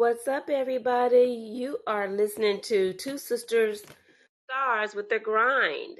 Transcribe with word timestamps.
What's 0.00 0.26
up, 0.26 0.48
everybody? 0.48 1.26
You 1.26 1.76
are 1.86 2.08
listening 2.08 2.62
to 2.62 2.94
Two 2.94 3.18
Sisters 3.18 3.82
Stars 4.44 4.94
with 4.94 5.10
the 5.10 5.18
Grind. 5.18 5.98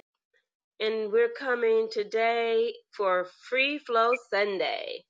And 0.81 1.13
we're 1.13 1.35
coming 1.39 1.87
today 1.93 2.73
for 2.97 3.27
Free 3.51 3.77
Flow 3.77 4.13
Sunday. 4.31 5.05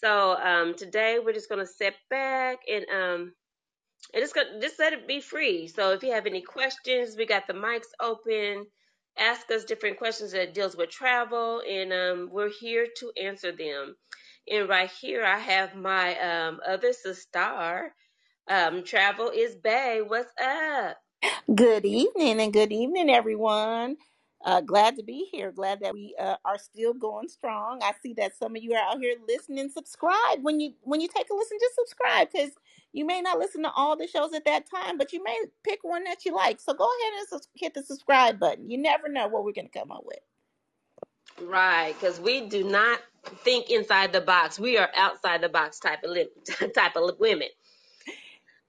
So 0.00 0.36
um, 0.36 0.74
today 0.76 1.18
we're 1.18 1.32
just 1.32 1.48
going 1.48 1.58
to 1.58 1.66
sit 1.66 1.96
back 2.08 2.58
and 2.72 2.84
um, 2.88 3.32
and 4.14 4.22
just, 4.22 4.32
gonna, 4.32 4.60
just 4.60 4.78
let 4.78 4.92
it 4.92 5.08
be 5.08 5.20
free. 5.20 5.66
So 5.66 5.90
if 5.90 6.04
you 6.04 6.12
have 6.12 6.26
any 6.26 6.42
questions, 6.42 7.16
we 7.18 7.26
got 7.26 7.48
the 7.48 7.52
mics 7.52 7.90
open. 8.00 8.66
Ask 9.18 9.50
us 9.50 9.64
different 9.64 9.98
questions 9.98 10.30
that 10.30 10.54
deals 10.54 10.76
with 10.76 10.90
travel, 10.90 11.62
and 11.68 11.92
um, 11.92 12.28
we're 12.30 12.52
here 12.60 12.86
to 12.98 13.12
answer 13.20 13.50
them. 13.50 13.96
And 14.50 14.68
right 14.68 14.90
here, 14.90 15.24
I 15.24 15.38
have 15.38 15.74
my 15.74 16.18
um, 16.20 16.60
other 16.66 16.92
sister, 16.92 17.94
um, 18.48 18.84
Travel 18.84 19.30
is 19.34 19.56
Bay. 19.56 20.02
What's 20.06 20.32
up? 20.42 20.98
Good 21.54 21.84
evening 21.86 22.40
and 22.40 22.52
good 22.52 22.72
evening, 22.72 23.10
everyone. 23.10 23.96
Uh, 24.44 24.60
glad 24.60 24.96
to 24.96 25.02
be 25.02 25.28
here. 25.32 25.52
Glad 25.52 25.80
that 25.80 25.94
we 25.94 26.14
uh, 26.20 26.36
are 26.44 26.58
still 26.58 26.94
going 26.94 27.28
strong. 27.28 27.80
I 27.82 27.92
see 28.02 28.14
that 28.14 28.36
some 28.36 28.56
of 28.56 28.62
you 28.62 28.74
are 28.74 28.90
out 28.92 29.00
here 29.00 29.16
listening. 29.28 29.70
Subscribe 29.70 30.42
when 30.42 30.60
you 30.60 30.74
when 30.82 31.00
you 31.00 31.08
take 31.08 31.28
a 31.30 31.34
listen. 31.34 31.58
Just 31.60 31.74
subscribe 31.76 32.28
because 32.32 32.52
you 32.92 33.06
may 33.06 33.20
not 33.20 33.38
listen 33.38 33.62
to 33.64 33.72
all 33.76 33.96
the 33.96 34.06
shows 34.08 34.32
at 34.34 34.44
that 34.46 34.64
time, 34.70 34.98
but 34.98 35.12
you 35.12 35.22
may 35.24 35.36
pick 35.64 35.80
one 35.82 36.04
that 36.04 36.24
you 36.24 36.34
like. 36.34 36.60
So 36.60 36.74
go 36.74 36.84
ahead 36.84 37.20
and 37.20 37.28
sus- 37.28 37.48
hit 37.54 37.74
the 37.74 37.82
subscribe 37.82 38.38
button. 38.40 38.70
You 38.70 38.78
never 38.78 39.08
know 39.08 39.28
what 39.28 39.44
we're 39.44 39.52
going 39.52 39.70
to 39.70 39.78
come 39.78 39.92
up 39.92 40.04
with. 40.04 40.20
Right, 41.42 41.94
because 41.94 42.20
we 42.20 42.48
do 42.48 42.64
not 42.64 43.00
think 43.28 43.70
inside 43.70 44.12
the 44.12 44.20
box. 44.20 44.58
We 44.58 44.78
are 44.78 44.90
outside 44.96 45.42
the 45.42 45.48
box 45.48 45.78
type 45.80 46.04
of 46.04 46.10
li- 46.10 46.28
type 46.74 46.96
of 46.96 47.18
women. 47.18 47.48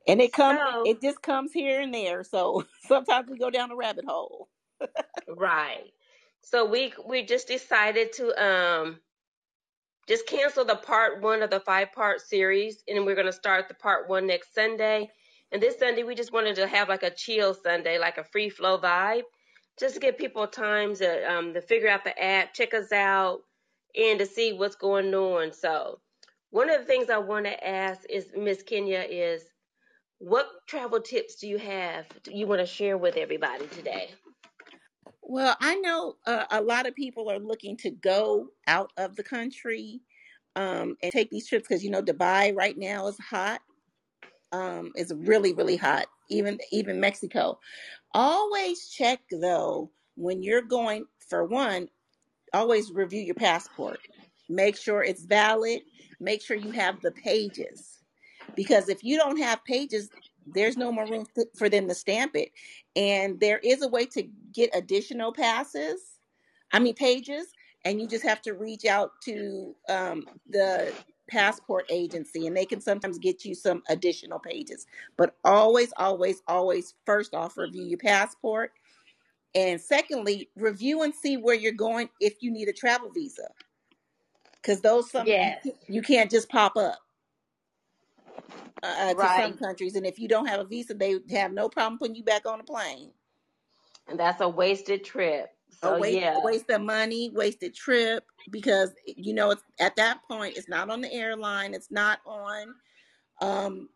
And 0.08 0.22
it 0.22 0.34
comes, 0.34 0.60
So 0.60 0.84
it 0.84 1.02
just 1.02 1.22
comes 1.22 1.54
here 1.54 1.82
and 1.82 1.94
there. 1.94 2.24
So 2.24 2.66
sometimes 2.88 3.30
we 3.30 3.38
go 3.38 3.50
down 3.50 3.72
a 3.72 3.76
rabbit 3.76 4.06
hole. 4.08 4.50
right, 5.28 5.92
so 6.42 6.66
we 6.66 6.94
we 7.08 7.24
just 7.26 7.48
decided 7.48 8.14
to 8.14 8.44
um 8.44 9.00
just 10.08 10.28
cancel 10.28 10.66
the 10.66 10.76
part 10.76 11.22
one 11.22 11.44
of 11.44 11.50
the 11.50 11.60
five 11.62 11.92
part 11.94 12.22
series, 12.22 12.84
and 12.88 13.06
we're 13.06 13.16
gonna 13.16 13.32
start 13.32 13.68
the 13.68 13.74
part 13.76 14.10
one 14.10 14.28
next 14.28 14.54
Sunday. 14.54 15.10
And 15.52 15.62
this 15.62 15.80
Sunday, 15.80 16.04
we 16.04 16.16
just 16.16 16.34
wanted 16.34 16.56
to 16.58 16.68
have 16.68 16.90
like 16.90 17.04
a 17.04 17.12
chill 17.12 17.54
Sunday, 17.54 18.00
like 18.00 18.18
a 18.18 18.24
free 18.24 18.50
flow 18.50 18.78
vibe, 18.80 19.24
just 19.80 19.96
to 19.96 20.02
give 20.02 20.18
people 20.18 20.48
time 20.48 20.96
to 20.96 21.32
um 21.32 21.54
to 21.54 21.62
figure 21.62 21.90
out 21.90 22.04
the 22.04 22.22
app, 22.24 22.54
check 22.54 22.74
us 22.74 22.92
out, 22.92 23.42
and 23.96 24.20
to 24.20 24.26
see 24.26 24.54
what's 24.54 24.76
going 24.76 25.14
on. 25.14 25.54
So 25.54 26.00
one 26.52 26.70
of 26.70 26.80
the 26.80 26.86
things 26.86 27.10
I 27.10 27.18
want 27.18 27.46
to 27.46 27.68
ask 27.68 28.02
is 28.10 28.32
Miss 28.36 28.64
Kenya 28.64 29.06
is 29.08 29.44
what 30.20 30.48
travel 30.68 31.00
tips 31.00 31.36
do 31.36 31.48
you 31.48 31.58
have 31.58 32.06
you 32.30 32.48
want 32.48 32.60
to 32.60 32.66
share 32.66 32.98
with 32.98 33.18
everybody 33.18 33.68
today? 33.68 34.10
Well, 35.22 35.56
I 35.62 35.76
know 35.76 36.16
uh, 36.26 36.46
a 36.52 36.62
lot 36.62 36.88
of 36.88 36.96
people 36.96 37.30
are 37.30 37.40
looking 37.40 37.78
to 37.78 37.92
go 37.92 38.48
out 38.68 38.92
of 38.98 39.16
the 39.16 39.24
country 39.24 40.02
um, 40.56 40.98
and 41.04 41.12
take 41.12 41.30
these 41.30 41.48
trips 41.48 41.68
because 41.68 41.84
you 41.84 41.92
know 41.92 42.02
Dubai 42.02 42.56
right 42.56 42.78
now 42.78 43.08
is 43.08 43.18
hot. 43.20 43.62
Um, 44.52 44.92
it's 44.96 45.14
really 45.14 45.54
really 45.54 45.78
hot. 45.78 46.08
Even 46.30 46.60
even 46.72 47.00
Mexico. 47.00 47.60
Always 48.14 48.90
check 48.90 49.22
though 49.32 49.92
when 50.16 50.44
you're 50.44 50.62
going. 50.62 51.06
For 51.30 51.46
one, 51.46 51.88
always 52.54 52.92
review 52.94 53.22
your 53.22 53.36
passport. 53.36 54.00
Make 54.50 54.78
sure 54.78 55.04
it's 55.04 55.26
valid. 55.26 55.82
Make 56.20 56.42
sure 56.42 56.58
you 56.58 56.72
have 56.72 57.02
the 57.02 57.12
pages 57.12 58.00
because 58.56 58.90
if 58.90 59.04
you 59.04 59.18
don't 59.18 59.38
have 59.40 59.64
pages, 59.66 60.10
there's 60.48 60.78
no 60.78 60.92
more 60.92 61.08
room 61.08 61.26
for 61.58 61.70
them 61.70 61.88
to 61.88 61.96
stamp 61.96 62.36
it. 62.36 62.52
And 62.96 63.40
there 63.40 63.60
is 63.60 63.82
a 63.84 63.88
way 63.88 64.06
to 64.08 64.24
get 64.54 64.72
additional 64.76 65.32
passes, 65.34 66.02
I 66.72 66.80
mean, 66.80 66.96
pages, 66.96 67.48
and 67.86 68.02
you 68.02 68.08
just 68.08 68.26
have 68.26 68.42
to 68.44 68.54
reach 68.54 68.86
out 68.86 69.12
to 69.26 69.76
um, 69.90 70.26
the 70.50 70.94
passport 71.30 71.86
agency 71.90 72.48
and 72.48 72.58
they 72.58 72.66
can 72.66 72.82
sometimes 72.82 73.18
get 73.20 73.46
you 73.46 73.56
some 73.56 73.84
additional 73.90 74.40
pages. 74.40 74.88
But 75.18 75.36
always, 75.46 75.94
always, 75.98 76.42
always, 76.48 76.96
first 77.06 77.34
off, 77.34 77.58
review 77.58 77.84
your 77.86 78.00
passport. 78.00 78.74
And 79.56 79.82
secondly, 79.82 80.50
review 80.56 81.04
and 81.04 81.14
see 81.14 81.38
where 81.38 81.56
you're 81.56 81.72
going 81.74 82.10
if 82.20 82.36
you 82.42 82.52
need 82.52 82.68
a 82.70 82.74
travel 82.74 83.12
visa. 83.12 83.50
Because 84.62 84.82
those 84.82 85.12
some 85.12 85.28
you, 85.28 85.34
Yes, 85.34 85.64
can't- 85.64 85.78
you 85.88 86.02
can't 86.02 86.32
just 86.32 86.50
pop 86.50 86.78
up 86.78 87.00
uh, 88.84 89.14
to 89.14 89.30
some 89.30 89.58
countries, 89.58 89.96
and 89.96 90.06
if 90.06 90.20
you 90.20 90.28
don't 90.28 90.48
have 90.48 90.60
a 90.60 90.66
visa, 90.66 90.94
they 90.94 91.20
have 91.32 91.54
no 91.54 91.70
problem 91.70 92.00
putting 92.00 92.16
you 92.16 92.24
back 92.24 92.46
on 92.46 92.60
a 92.60 92.64
plane. 92.64 93.12
And 94.08 94.20
that's 94.20 94.42
a 94.42 94.50
wasted 94.50 95.04
trip. 95.04 95.52
A 95.84 95.88
So 95.88 96.00
waste, 96.00 96.24
a 96.36 96.42
waste 96.46 96.70
of 96.72 96.82
money, 96.82 97.30
wasted 97.30 97.76
trip, 97.76 98.26
because 98.52 98.92
you 99.06 99.34
know 99.34 99.52
it's 99.52 99.64
at 99.80 99.96
that 99.98 100.22
point 100.28 100.58
it's 100.58 100.70
not 100.70 100.90
on 100.90 101.02
the 101.02 101.12
airline, 101.14 101.74
it's 101.74 101.92
not 101.92 102.20
on 102.26 102.76
um, 103.42 103.90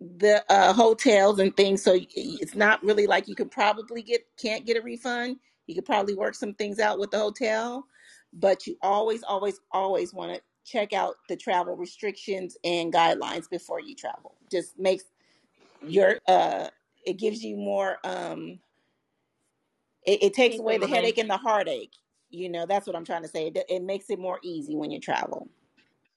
the 0.00 0.44
uh, 0.50 0.72
hotels 0.72 1.38
and 1.38 1.56
things. 1.56 1.82
So 1.82 1.92
y- 1.94 2.06
it's 2.16 2.54
not 2.54 2.82
really 2.84 3.06
like 3.06 3.28
you 3.28 3.34
could 3.34 3.50
probably 3.50 4.02
get 4.02 4.22
can't 4.38 4.66
get 4.66 4.76
a 4.76 4.82
refund. 4.82 5.38
You 5.66 5.74
could 5.74 5.86
probably 5.86 6.14
work 6.14 6.34
some 6.34 6.54
things 6.54 6.78
out 6.80 6.98
with 6.98 7.10
the 7.10 7.18
hotel, 7.18 7.86
but 8.32 8.66
you 8.66 8.76
always, 8.82 9.22
always, 9.22 9.60
always 9.72 10.14
want 10.14 10.34
to 10.34 10.42
check 10.64 10.92
out 10.92 11.16
the 11.28 11.36
travel 11.36 11.76
restrictions 11.76 12.56
and 12.64 12.92
guidelines 12.92 13.50
before 13.50 13.80
you 13.80 13.94
travel. 13.94 14.36
Just 14.50 14.78
makes 14.78 15.04
your 15.82 16.18
uh, 16.28 16.68
it 17.06 17.14
gives 17.18 17.42
you 17.42 17.56
more. 17.56 17.98
Um, 18.04 18.60
it, 20.06 20.22
it 20.24 20.34
takes 20.34 20.58
peace 20.58 20.60
away 20.60 20.78
of 20.78 20.80
the 20.80 20.88
mind. 20.88 20.88
headache 20.88 21.18
and 21.18 21.30
the 21.30 21.36
heartache. 21.38 21.92
You 22.30 22.48
know, 22.50 22.66
that's 22.66 22.86
what 22.86 22.96
I'm 22.96 23.04
trying 23.04 23.22
to 23.22 23.28
say. 23.28 23.48
It, 23.48 23.58
it 23.68 23.82
makes 23.82 24.10
it 24.10 24.18
more 24.18 24.40
easy 24.42 24.76
when 24.76 24.90
you 24.90 25.00
travel. 25.00 25.48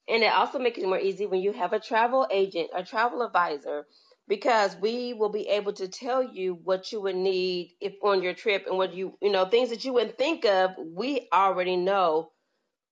And 0.08 0.22
it 0.22 0.32
also 0.32 0.58
makes 0.58 0.78
it 0.78 0.86
more 0.86 0.98
easy 0.98 1.26
when 1.26 1.40
you 1.40 1.52
have 1.52 1.72
a 1.72 1.80
travel 1.80 2.26
agent, 2.30 2.70
a 2.74 2.82
travel 2.82 3.22
advisor, 3.22 3.86
because 4.28 4.76
we 4.76 5.14
will 5.14 5.28
be 5.30 5.48
able 5.48 5.72
to 5.74 5.88
tell 5.88 6.22
you 6.22 6.58
what 6.64 6.92
you 6.92 7.00
would 7.00 7.16
need 7.16 7.72
if 7.80 7.94
on 8.02 8.22
your 8.22 8.34
trip 8.34 8.66
and 8.66 8.78
what 8.78 8.94
you, 8.94 9.16
you 9.22 9.30
know, 9.30 9.46
things 9.46 9.70
that 9.70 9.84
you 9.84 9.92
wouldn't 9.92 10.18
think 10.18 10.44
of, 10.44 10.72
we 10.78 11.28
already 11.32 11.76
know 11.76 12.30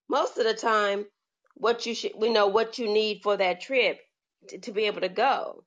most 0.09 0.37
of 0.37 0.45
the 0.45 0.53
time 0.53 1.05
what 1.55 1.85
you 1.85 1.95
should, 1.95 2.13
we 2.17 2.31
know 2.31 2.47
what 2.47 2.79
you 2.79 2.87
need 2.87 3.21
for 3.23 3.37
that 3.37 3.61
trip 3.61 3.99
to, 4.49 4.57
to 4.59 4.71
be 4.71 4.83
able 4.85 5.01
to 5.01 5.09
go. 5.09 5.63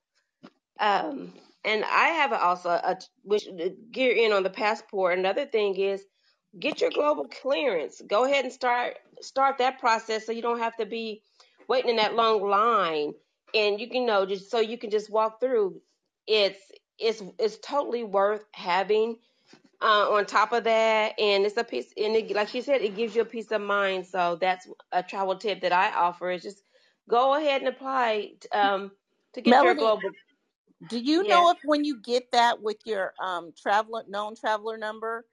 Um, 0.79 1.33
and 1.63 1.83
I 1.83 2.07
have 2.07 2.33
also 2.33 2.69
a, 2.69 2.97
which 3.23 3.47
gear 3.91 4.15
in 4.15 4.31
on 4.31 4.43
the 4.43 4.49
passport. 4.49 5.17
Another 5.17 5.45
thing 5.45 5.75
is 5.75 6.03
get 6.59 6.81
your 6.81 6.91
global 6.91 7.27
clearance. 7.27 8.01
Go 8.07 8.25
ahead 8.25 8.45
and 8.45 8.53
start 8.53 8.97
start 9.21 9.57
that 9.57 9.79
process 9.79 10.25
so 10.25 10.31
you 10.31 10.41
don't 10.41 10.59
have 10.59 10.75
to 10.77 10.85
be 10.85 11.21
waiting 11.69 11.91
in 11.91 11.97
that 11.97 12.15
long 12.15 12.41
line 12.43 13.13
and 13.55 13.79
you 13.81 13.89
can 13.89 14.05
know 14.07 14.25
just 14.25 14.51
so 14.51 14.59
you 14.61 14.77
can 14.77 14.91
just 14.91 15.11
walk 15.11 15.41
through. 15.41 15.81
It's 16.27 16.59
it's 16.99 17.23
it's 17.39 17.59
totally 17.59 18.05
worth 18.05 18.45
having. 18.53 19.17
Uh, 19.81 20.09
on 20.11 20.25
top 20.25 20.53
of 20.53 20.63
that, 20.65 21.19
and 21.19 21.45
it's 21.45 21.57
a 21.57 21.63
piece, 21.63 21.93
and 21.97 22.15
it, 22.15 22.31
like 22.35 22.49
she 22.49 22.61
said, 22.61 22.81
it 22.81 22.95
gives 22.95 23.15
you 23.15 23.21
a 23.21 23.25
peace 23.25 23.51
of 23.51 23.61
mind. 23.61 24.07
So 24.07 24.37
that's 24.41 24.67
a 24.91 25.03
travel 25.03 25.37
tip 25.37 25.61
that 25.61 25.73
I 25.73 25.91
offer: 25.91 26.31
is 26.31 26.43
just 26.43 26.63
go 27.09 27.35
ahead 27.35 27.61
and 27.61 27.69
apply 27.69 28.33
um, 28.53 28.91
to 29.33 29.41
get 29.41 29.61
your 29.63 29.75
global. 29.75 30.11
do 30.87 30.99
you 30.99 31.27
Yes. 31.27 31.27
know 31.27 31.51
if 31.51 31.57
when 31.63 31.85
you 31.85 31.97
get 31.97 32.31
that 32.33 32.61
with 32.61 32.77
your 32.85 33.13
um 33.21 33.53
traveler 33.61 34.03
known 34.07 34.35
traveler 34.35 34.77
number, 34.77 35.25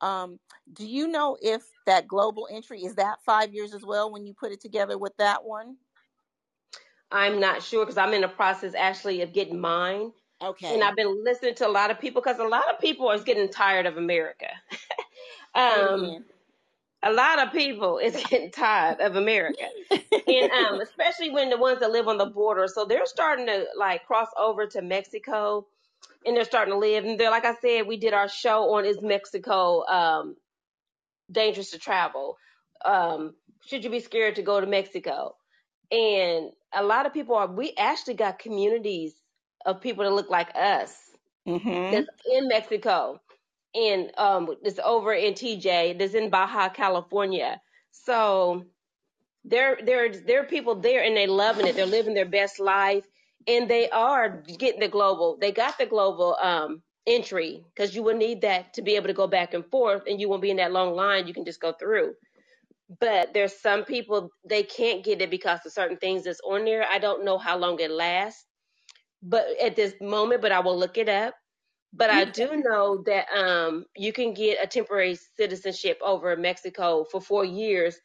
um, 0.00 0.38
do 0.72 0.86
you 0.86 1.08
know 1.08 1.36
if 1.40 1.62
that 1.86 2.06
global 2.06 2.48
entry 2.50 2.82
is 2.82 2.94
that 2.96 3.22
five 3.24 3.54
years 3.54 3.74
as 3.74 3.84
well 3.84 4.12
when 4.12 4.26
you 4.26 4.34
put 4.34 4.52
it 4.52 4.60
together 4.60 4.98
with 4.98 5.16
that 5.18 5.44
one? 5.44 5.76
I'm 7.10 7.40
not 7.40 7.62
sure 7.62 7.84
because 7.84 7.98
I'm 7.98 8.12
in 8.12 8.22
the 8.22 8.28
process 8.28 8.74
actually 8.74 9.22
of 9.22 9.32
getting 9.32 9.60
mine. 9.60 10.12
Okay. 10.42 10.74
And 10.74 10.82
I've 10.82 10.96
been 10.96 11.24
listening 11.24 11.54
to 11.56 11.66
a 11.66 11.70
lot 11.70 11.90
of 11.90 11.98
people 12.00 12.20
because 12.20 12.38
a 12.38 12.44
lot 12.44 12.70
of 12.72 12.80
people 12.80 13.10
is 13.12 13.22
getting 13.22 13.48
tired 13.48 13.86
of 13.86 13.96
America. 13.96 14.48
Um, 15.56 16.22
a 17.02 17.10
lot 17.10 17.38
of 17.38 17.52
people 17.52 17.98
is 17.98 18.14
getting 18.30 18.50
tired 18.50 19.00
of 19.00 19.16
America. 19.16 19.64
And 20.28 20.52
um, 20.52 20.80
especially 20.80 21.30
when 21.30 21.50
the 21.50 21.56
ones 21.56 21.80
that 21.80 21.90
live 21.90 22.08
on 22.08 22.18
the 22.18 22.26
border. 22.26 22.68
So 22.68 22.84
they're 22.84 23.06
starting 23.06 23.46
to 23.46 23.64
like 23.76 24.06
cross 24.06 24.28
over 24.38 24.66
to 24.66 24.82
Mexico 24.82 25.66
and 26.24 26.36
they're 26.36 26.44
starting 26.44 26.74
to 26.74 26.78
live. 26.78 27.04
And 27.04 27.18
they're 27.18 27.30
like 27.30 27.44
I 27.44 27.54
said, 27.54 27.86
we 27.86 27.96
did 27.96 28.12
our 28.12 28.28
show 28.28 28.74
on 28.74 28.84
is 28.84 29.00
Mexico 29.00 29.84
um 29.86 30.36
dangerous 31.30 31.70
to 31.70 31.78
travel? 31.78 32.36
Um, 32.84 33.34
should 33.66 33.84
you 33.84 33.90
be 33.90 34.00
scared 34.00 34.36
to 34.36 34.42
go 34.42 34.60
to 34.60 34.66
Mexico? 34.66 35.36
And 35.90 36.50
a 36.74 36.82
lot 36.82 37.06
of 37.06 37.14
people 37.14 37.36
are 37.36 37.46
we 37.46 37.72
actually 37.76 38.14
got 38.14 38.38
communities 38.38 39.14
of 39.64 39.80
people 39.80 40.04
that 40.04 40.12
look 40.12 40.30
like 40.30 40.48
us 40.54 40.94
mm-hmm. 41.46 41.92
that's 41.92 42.08
in 42.32 42.48
Mexico 42.48 43.20
and 43.74 44.10
um 44.18 44.54
that's 44.62 44.80
over 44.84 45.12
in 45.12 45.34
TJ, 45.34 45.98
that's 45.98 46.14
in 46.14 46.30
Baja 46.30 46.68
California. 46.68 47.60
So 47.92 48.64
there 49.44 49.78
there 49.82 50.12
there 50.12 50.42
are 50.42 50.46
people 50.46 50.76
there 50.76 51.02
and 51.04 51.16
they're 51.16 51.28
loving 51.28 51.66
it. 51.66 51.76
They're 51.76 51.86
living 51.86 52.14
their 52.14 52.26
best 52.26 52.58
life 52.58 53.04
and 53.46 53.68
they 53.70 53.88
are 53.90 54.42
getting 54.58 54.80
the 54.80 54.88
global. 54.88 55.38
They 55.40 55.52
got 55.52 55.78
the 55.78 55.86
global 55.86 56.36
um, 56.42 56.82
entry 57.06 57.64
because 57.74 57.94
you 57.94 58.02
will 58.02 58.16
need 58.16 58.42
that 58.42 58.74
to 58.74 58.82
be 58.82 58.96
able 58.96 59.08
to 59.08 59.14
go 59.14 59.26
back 59.26 59.54
and 59.54 59.64
forth, 59.70 60.02
and 60.08 60.20
you 60.20 60.28
won't 60.28 60.42
be 60.42 60.50
in 60.50 60.56
that 60.58 60.72
long 60.72 60.94
line. 60.94 61.26
You 61.26 61.34
can 61.34 61.44
just 61.44 61.60
go 61.60 61.72
through. 61.72 62.14
But 63.00 63.34
there's 63.34 63.58
some 63.58 63.84
people 63.84 64.30
they 64.48 64.62
can't 64.62 65.04
get 65.04 65.20
it 65.22 65.30
because 65.30 65.60
of 65.66 65.72
certain 65.72 65.96
things 65.98 66.24
that's 66.24 66.40
on 66.44 66.64
there. 66.64 66.86
I 66.90 66.98
don't 66.98 67.24
know 67.24 67.38
how 67.38 67.56
long 67.58 67.80
it 67.80 67.90
lasts, 67.90 68.46
but 69.22 69.46
at 69.62 69.76
this 69.76 69.94
moment, 70.00 70.42
but 70.42 70.52
I 70.52 70.60
will 70.60 70.78
look 70.78 70.98
it 70.98 71.08
up. 71.08 71.34
But 71.92 72.10
I 72.10 72.24
do 72.24 72.62
know 72.64 73.02
that 73.06 73.26
um, 73.36 73.86
you 73.96 74.12
can 74.12 74.34
get 74.34 74.62
a 74.62 74.66
temporary 74.66 75.18
citizenship 75.36 75.98
over 76.04 76.32
in 76.32 76.42
Mexico 76.42 77.04
for 77.10 77.20
four 77.20 77.44
years. 77.44 77.98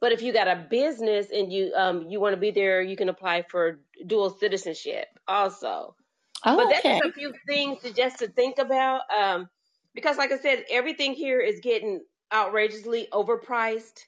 But 0.00 0.12
if 0.12 0.22
you 0.22 0.32
got 0.32 0.46
a 0.48 0.66
business 0.70 1.28
and 1.32 1.52
you 1.52 1.72
um, 1.76 2.06
you 2.08 2.20
want 2.20 2.34
to 2.34 2.40
be 2.40 2.50
there, 2.52 2.80
you 2.82 2.96
can 2.96 3.08
apply 3.08 3.42
for 3.50 3.80
dual 4.06 4.30
citizenship 4.30 5.08
also. 5.26 5.96
Oh, 6.44 6.56
but 6.56 6.68
that's 6.68 6.86
okay. 6.86 6.98
just 7.00 7.04
a 7.04 7.12
few 7.12 7.32
things 7.48 7.82
to 7.82 7.92
just 7.92 8.18
to 8.20 8.28
think 8.28 8.58
about 8.58 9.02
um 9.16 9.48
because 9.94 10.16
like 10.16 10.30
i 10.30 10.38
said 10.38 10.64
everything 10.70 11.14
here 11.14 11.40
is 11.40 11.60
getting 11.60 12.00
outrageously 12.32 13.08
overpriced. 13.12 14.04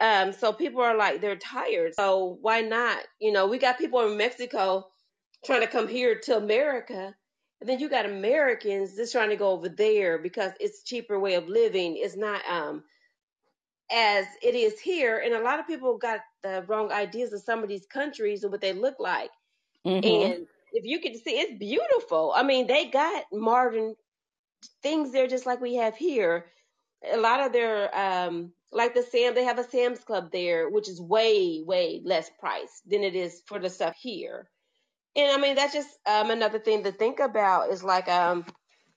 Um 0.00 0.32
so 0.32 0.52
people 0.52 0.80
are 0.80 0.96
like 0.96 1.20
they're 1.20 1.36
tired. 1.36 1.94
So 1.94 2.38
why 2.40 2.62
not? 2.62 2.98
You 3.20 3.32
know 3.32 3.46
we 3.46 3.58
got 3.58 3.78
people 3.78 4.00
in 4.10 4.16
mexico 4.16 4.86
trying 5.44 5.60
to 5.60 5.66
come 5.66 5.88
here 5.88 6.18
to 6.20 6.36
america 6.36 7.14
and 7.60 7.68
then 7.68 7.78
you 7.80 7.88
got 7.90 8.06
americans 8.06 8.96
just 8.96 9.12
trying 9.12 9.30
to 9.30 9.36
go 9.36 9.50
over 9.50 9.68
there 9.68 10.18
because 10.18 10.52
it's 10.60 10.82
a 10.82 10.84
cheaper 10.86 11.18
way 11.20 11.34
of 11.34 11.48
living. 11.48 11.96
It's 11.98 12.16
not 12.16 12.40
um 12.48 12.82
as 13.92 14.26
it 14.42 14.54
is 14.54 14.80
here 14.80 15.18
and 15.18 15.34
a 15.34 15.42
lot 15.42 15.60
of 15.60 15.66
people 15.66 15.98
got 15.98 16.20
the 16.42 16.64
wrong 16.68 16.92
ideas 16.92 17.32
of 17.32 17.42
some 17.42 17.62
of 17.62 17.68
these 17.68 17.86
countries 17.86 18.42
and 18.44 18.52
what 18.52 18.60
they 18.60 18.72
look 18.72 18.96
like 19.00 19.30
Mm-hmm. 19.86 20.32
and 20.32 20.46
if 20.72 20.84
you 20.86 21.00
can 21.00 21.16
see, 21.18 21.32
it's 21.40 21.58
beautiful. 21.58 22.32
I 22.36 22.44
mean, 22.44 22.68
they 22.68 22.86
got 22.86 23.24
modern 23.32 23.96
things 24.82 25.12
there 25.12 25.26
just 25.28 25.46
like 25.46 25.60
we 25.60 25.76
have 25.76 25.96
here. 25.96 26.46
A 27.12 27.18
lot 27.18 27.40
of 27.40 27.52
their, 27.52 27.96
um, 27.96 28.52
like 28.72 28.94
the 28.94 29.02
Sam, 29.02 29.34
they 29.34 29.44
have 29.44 29.58
a 29.58 29.64
Sam's 29.64 30.00
Club 30.00 30.30
there, 30.32 30.70
which 30.70 30.88
is 30.88 31.00
way, 31.00 31.62
way 31.66 32.02
less 32.04 32.30
price 32.40 32.82
than 32.86 33.02
it 33.04 33.14
is 33.16 33.42
for 33.46 33.58
the 33.58 33.70
stuff 33.70 33.96
here. 34.00 34.50
And 35.16 35.30
I 35.32 35.38
mean, 35.42 35.56
that's 35.56 35.74
just 35.74 35.90
um, 36.06 36.30
another 36.30 36.58
thing 36.60 36.84
to 36.84 36.92
think 36.92 37.20
about 37.20 37.70
is 37.72 37.84
like, 37.84 38.08
um, 38.08 38.46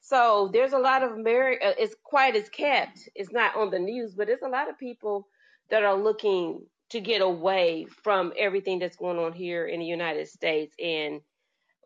so 0.02 0.50
there's 0.52 0.74
a 0.74 0.80
lot 0.80 1.04
of 1.04 1.12
America, 1.12 1.68
uh, 1.68 1.74
it's 1.78 1.96
quiet 2.04 2.36
as 2.36 2.50
kept. 2.50 3.08
It's 3.16 3.32
not 3.32 3.56
on 3.56 3.70
the 3.70 3.80
news, 3.80 4.16
but 4.16 4.28
there's 4.28 4.42
a 4.44 4.50
lot 4.50 4.70
of 4.70 4.78
people 4.78 5.28
that 5.70 5.84
are 5.84 5.96
looking 5.96 6.66
to 6.90 7.00
get 7.00 7.22
away 7.22 7.86
from 8.04 8.34
everything 8.38 8.80
that's 8.80 8.98
going 8.98 9.18
on 9.20 9.32
here 9.32 9.66
in 9.66 9.80
the 9.80 9.86
United 9.86 10.28
States. 10.28 10.76
And 10.84 11.22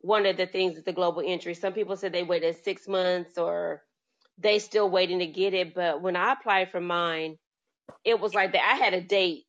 one 0.01 0.25
of 0.25 0.37
the 0.37 0.47
things 0.47 0.77
is 0.77 0.83
the 0.83 0.93
global 0.93 1.23
entry. 1.25 1.53
Some 1.53 1.73
people 1.73 1.97
said 1.97 2.13
they 2.13 2.23
waited 2.23 2.63
six 2.63 2.87
months 2.87 3.37
or 3.37 3.83
they 4.37 4.59
still 4.59 4.89
waiting 4.89 5.19
to 5.19 5.27
get 5.27 5.53
it. 5.53 5.75
But 5.75 6.01
when 6.01 6.15
I 6.15 6.33
applied 6.33 6.71
for 6.71 6.81
mine, 6.81 7.37
it 8.03 8.19
was 8.19 8.33
like 8.33 8.53
that. 8.53 8.73
I 8.73 8.83
had 8.83 8.93
a 8.93 9.01
date 9.01 9.43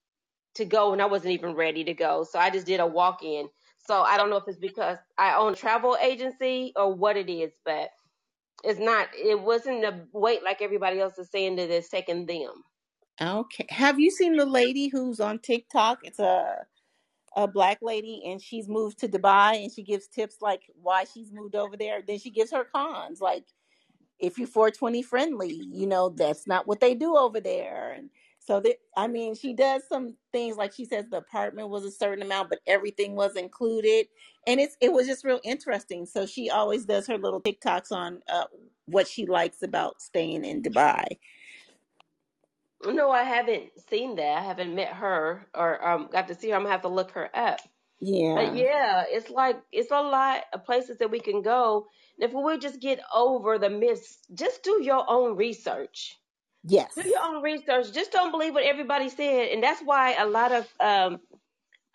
to 0.57 0.65
go 0.65 0.93
and 0.93 1.01
I 1.01 1.07
wasn't 1.07 1.35
even 1.35 1.55
ready 1.55 1.85
to 1.85 1.95
go. 1.95 2.25
So 2.25 2.39
I 2.39 2.51
just 2.51 2.67
did 2.67 2.81
a 2.81 2.87
walk 2.87 3.23
in. 3.23 3.49
So 3.87 4.03
I 4.03 4.17
don't 4.17 4.31
know 4.31 4.37
if 4.37 4.49
it's 4.49 4.59
because 4.59 4.99
I 5.17 5.37
own 5.37 5.53
a 5.53 5.57
travel 5.57 5.97
agency 6.03 6.73
or 6.77 6.93
what 6.93 7.17
it 7.17 7.31
is, 7.31 7.53
but 7.65 7.91
it's 8.64 8.81
not, 8.81 9.08
it 9.14 9.41
wasn't 9.41 9.85
a 9.85 10.00
weight 10.12 10.43
like 10.44 10.62
everybody 10.62 11.00
else 11.00 11.19
is 11.19 11.31
saying 11.31 11.56
that 11.56 11.70
it's 11.70 11.88
taking 11.88 12.26
them. 12.26 12.64
Okay. 13.20 13.67
Have 13.70 13.99
you 13.99 14.11
seen 14.11 14.37
the 14.37 14.47
lady 14.47 14.88
who's 14.88 15.20
on 15.20 15.38
TikTok? 15.38 16.00
It's 16.03 16.19
a 16.19 16.67
a 17.37 17.47
black 17.47 17.79
lady 17.82 18.23
and 18.26 18.41
she's 18.41 18.67
moved 18.67 18.99
to 18.99 19.08
Dubai 19.08 19.62
and 19.62 19.70
she 19.70 19.82
gives 19.82 20.08
tips 20.08 20.38
like 20.41 20.62
why 20.81 21.05
she's 21.05 21.31
moved 21.31 21.55
over 21.55 21.76
there. 21.76 22.00
Then 22.05 22.19
she 22.19 22.31
gives 22.31 22.50
her 22.50 22.64
cons 22.64 23.20
like 23.20 23.44
if 24.19 24.38
you're 24.38 24.49
420 24.49 25.02
friendly, 25.02 25.61
you 25.70 25.87
know, 25.87 26.09
that's 26.09 26.47
not 26.47 26.67
what 26.67 26.81
they 26.81 26.94
do 26.94 27.14
over 27.17 27.38
there. 27.38 27.93
And 27.94 28.09
so 28.47 28.61
that 28.61 28.77
I 28.97 29.09
mean, 29.09 29.35
she 29.35 29.55
does 29.55 29.83
some 29.89 30.17
things 30.33 30.57
like 30.57 30.73
she 30.73 30.85
says 30.85 31.07
the 31.11 31.19
apartment 31.19 31.69
was 31.71 31.85
a 31.85 31.91
certain 31.91 32.23
amount, 32.23 32.51
but 32.51 32.61
everything 32.67 33.17
was 33.17 33.37
included. 33.37 34.07
And 34.47 34.61
it's 34.61 34.77
it 34.81 34.93
was 34.93 35.07
just 35.07 35.25
real 35.25 35.41
interesting. 35.45 36.07
So 36.07 36.27
she 36.27 36.51
always 36.51 36.85
does 36.85 37.07
her 37.09 37.19
little 37.19 37.43
TikToks 37.43 37.93
on 37.93 38.21
uh, 38.33 38.45
what 38.87 39.09
she 39.09 39.27
likes 39.27 39.63
about 39.63 40.01
staying 40.01 40.45
in 40.45 40.63
Dubai. 40.63 41.05
No, 42.85 43.11
I 43.11 43.25
haven't 43.25 43.71
seen 43.91 44.17
that. 44.17 44.39
I 44.39 44.43
haven't 44.43 44.75
met 44.75 44.93
her 44.95 45.49
or 45.55 45.87
um, 45.87 46.09
got 46.13 46.29
to 46.29 46.35
see 46.35 46.51
her. 46.51 46.57
I'm 46.57 46.63
gonna 46.63 46.73
have 46.73 46.83
to 46.83 46.89
look 46.89 47.13
her 47.13 47.31
up. 47.37 47.61
But 48.35 48.53
Yeah. 48.53 48.57
yeah, 48.57 49.05
it's 49.09 49.31
like 49.31 49.61
it's 49.73 49.91
a 49.91 50.03
lot 50.03 50.45
of 50.53 50.65
places 50.65 50.99
that 50.99 51.11
we 51.11 51.21
can 51.21 51.43
go. 51.43 51.89
And 52.21 52.31
if 52.31 52.35
we 52.35 52.59
just 52.59 52.81
get 52.81 53.01
over 53.15 53.59
the 53.59 53.71
myths, 53.71 54.19
just 54.35 54.63
do 54.63 54.83
your 54.83 55.05
own 55.09 55.37
research. 55.37 56.17
Yes. 56.67 56.97
Do 56.97 57.09
your 57.09 57.23
own 57.25 57.43
research. 57.43 57.93
Just 57.93 58.13
don't 58.13 58.33
believe 58.33 58.55
what 58.55 58.65
everybody 58.65 59.09
said. 59.11 59.51
And 59.51 59.63
that's 59.63 59.83
why 59.83 60.15
a 60.15 60.27
lot 60.27 60.53
of 60.53 60.69
um 60.81 61.21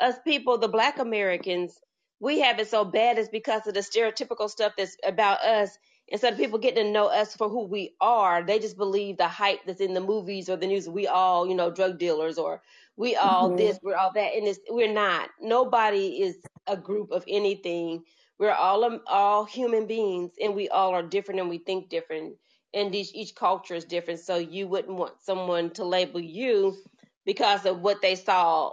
us 0.02 0.18
people, 0.26 0.60
the 0.60 0.70
black 0.70 1.00
Americans, 1.00 1.80
we 2.22 2.42
have 2.42 2.60
it 2.60 2.70
so 2.70 2.86
bad 2.86 3.20
is 3.20 3.30
because 3.30 3.68
of 3.68 3.76
the 3.76 3.82
stereotypical 3.82 4.50
stuff 4.50 4.74
that's 4.78 4.98
about 5.06 5.42
us. 5.44 5.78
Instead 6.10 6.34
of 6.36 6.40
people 6.40 6.60
getting 6.60 6.86
to 6.86 6.92
know 6.92 7.08
us 7.08 7.36
for 7.36 7.50
who 7.50 7.66
we 7.68 7.96
are, 8.02 8.44
they 8.46 8.60
just 8.62 8.78
believe 8.78 9.18
the 9.18 9.28
hype 9.28 9.60
that's 9.68 9.82
in 9.82 9.94
the 9.96 10.02
movies 10.02 10.50
or 10.50 10.58
the 10.58 10.68
news. 10.68 10.90
We 10.90 11.08
all, 11.10 11.48
you 11.50 11.56
know, 11.56 11.72
drug 11.72 12.00
dealers 12.00 12.40
or 12.40 12.64
we 12.98 13.18
all 13.18 13.52
hmm 13.52 13.58
this, 13.58 13.80
we're 13.84 13.98
all 13.98 14.14
that, 14.16 14.34
and 14.36 14.48
it's, 14.48 14.62
we're 14.72 14.94
not. 14.94 15.30
Nobody 15.42 16.24
is 16.24 16.38
a 16.70 16.78
group 16.78 17.12
of 17.12 17.26
anything. 17.28 18.06
We're 18.40 18.54
all 18.54 18.86
um, 18.86 19.02
all 19.08 19.46
human 19.46 19.88
beings, 19.88 20.34
and 20.42 20.56
we 20.56 20.70
all 20.70 20.96
are 20.96 21.04
different, 21.04 21.42
and 21.42 21.50
we 21.52 21.60
think 21.60 21.90
different, 21.92 22.36
and 22.74 22.94
each 22.96 23.14
each 23.14 23.36
culture 23.36 23.76
is 23.76 23.86
different. 23.86 24.20
So 24.20 24.38
you 24.38 24.68
wouldn't 24.68 24.98
want 24.98 25.22
someone 25.22 25.72
to 25.72 25.84
label 25.84 26.20
you 26.20 26.78
because 27.26 27.66
of 27.66 27.82
what 27.82 28.02
they 28.02 28.16
saw 28.16 28.72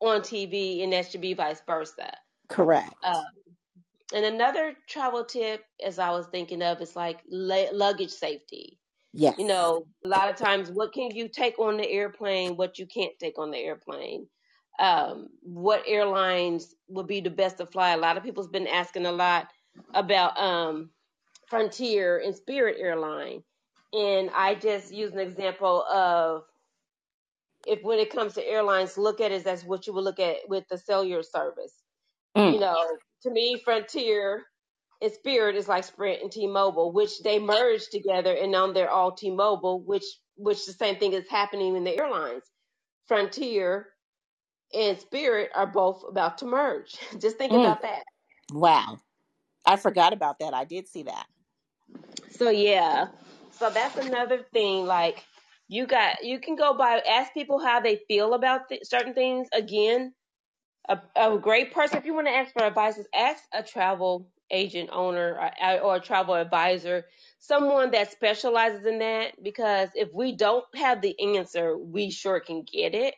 on 0.00 0.20
TV, 0.20 0.82
and 0.82 0.92
that 0.92 1.10
should 1.10 1.20
be 1.20 1.34
vice 1.34 1.62
versa. 1.66 2.12
Correct. 2.48 2.94
Uh, 3.02 3.22
and 4.12 4.24
another 4.24 4.74
travel 4.86 5.24
tip, 5.24 5.64
as 5.84 5.98
I 5.98 6.10
was 6.10 6.26
thinking 6.26 6.62
of, 6.62 6.80
is 6.80 6.94
like 6.94 7.20
la- 7.28 7.72
luggage 7.72 8.10
safety. 8.10 8.78
Yes. 9.12 9.38
You 9.38 9.46
know, 9.46 9.86
a 10.04 10.08
lot 10.08 10.28
of 10.28 10.36
times, 10.36 10.70
what 10.70 10.92
can 10.92 11.10
you 11.14 11.28
take 11.28 11.58
on 11.58 11.76
the 11.76 11.88
airplane? 11.88 12.56
What 12.56 12.78
you 12.78 12.86
can't 12.86 13.16
take 13.18 13.38
on 13.38 13.50
the 13.50 13.58
airplane? 13.58 14.26
Um, 14.78 15.28
what 15.40 15.84
airlines 15.86 16.74
would 16.88 17.06
be 17.06 17.20
the 17.20 17.30
best 17.30 17.58
to 17.58 17.66
fly? 17.66 17.90
A 17.90 17.96
lot 17.96 18.16
of 18.16 18.24
people's 18.24 18.48
been 18.48 18.66
asking 18.66 19.06
a 19.06 19.12
lot 19.12 19.48
about 19.94 20.38
um, 20.38 20.90
Frontier 21.48 22.18
and 22.18 22.34
Spirit 22.36 22.76
Airline, 22.80 23.42
and 23.92 24.30
I 24.34 24.54
just 24.56 24.92
use 24.92 25.12
an 25.12 25.20
example 25.20 25.84
of 25.84 26.44
if 27.66 27.82
when 27.82 27.98
it 27.98 28.10
comes 28.10 28.34
to 28.34 28.46
airlines, 28.48 28.98
look 28.98 29.20
at 29.20 29.32
it 29.32 29.46
as 29.46 29.64
what 29.64 29.86
you 29.86 29.94
would 29.94 30.04
look 30.04 30.20
at 30.20 30.38
with 30.48 30.64
the 30.70 30.78
cellular 30.78 31.22
service. 31.22 31.74
You 32.46 32.58
Mm. 32.58 32.60
know, 32.60 32.76
to 33.24 33.30
me, 33.30 33.60
Frontier 33.64 34.44
and 35.02 35.12
Spirit 35.12 35.56
is 35.56 35.68
like 35.68 35.84
Sprint 35.84 36.22
and 36.22 36.32
T-Mobile, 36.32 36.92
which 36.92 37.22
they 37.22 37.38
merged 37.38 37.92
together, 37.92 38.34
and 38.34 38.52
now 38.52 38.72
they're 38.72 38.90
all 38.90 39.12
T-Mobile, 39.12 39.82
which 39.82 40.04
which 40.36 40.66
the 40.66 40.72
same 40.72 40.96
thing 40.96 41.12
is 41.14 41.28
happening 41.30 41.76
in 41.76 41.84
the 41.84 41.98
airlines. 41.98 42.44
Frontier 43.06 43.88
and 44.74 44.98
Spirit 44.98 45.50
are 45.54 45.66
both 45.66 46.04
about 46.08 46.38
to 46.38 46.46
merge. 46.46 46.96
Just 47.20 47.38
think 47.38 47.52
Mm. 47.52 47.54
about 47.54 47.82
that. 47.82 48.04
Wow. 48.52 48.98
I 49.66 49.76
forgot 49.76 50.12
about 50.12 50.38
that. 50.40 50.54
I 50.54 50.64
did 50.64 50.88
see 50.88 51.04
that. 51.04 51.26
So 52.30 52.50
yeah, 52.50 53.08
so 53.52 53.70
that's 53.70 53.96
another 53.98 54.44
thing. 54.52 54.86
Like 54.86 55.24
you 55.68 55.86
got, 55.86 56.24
you 56.24 56.40
can 56.40 56.56
go 56.56 56.74
by 56.76 57.00
ask 57.08 57.32
people 57.34 57.58
how 57.60 57.80
they 57.80 58.00
feel 58.08 58.34
about 58.34 58.68
th- 58.68 58.84
certain 58.84 59.14
things. 59.14 59.48
Again, 59.52 60.12
a, 60.88 61.00
a 61.16 61.38
great 61.38 61.72
person 61.72 61.98
if 61.98 62.04
you 62.04 62.14
want 62.14 62.26
to 62.26 62.32
ask 62.34 62.52
for 62.52 62.64
advice 62.64 62.98
is 62.98 63.06
ask 63.14 63.42
a 63.52 63.62
travel 63.62 64.28
agent 64.50 64.90
owner 64.92 65.40
or, 65.62 65.80
or 65.80 65.96
a 65.96 66.00
travel 66.00 66.34
advisor 66.34 67.06
someone 67.38 67.90
that 67.92 68.12
specializes 68.12 68.86
in 68.86 68.98
that 68.98 69.32
because 69.42 69.88
if 69.94 70.10
we 70.14 70.36
don't 70.36 70.64
have 70.76 71.00
the 71.00 71.36
answer 71.36 71.76
we 71.78 72.10
sure 72.10 72.40
can 72.40 72.62
get 72.70 72.94
it 72.94 73.14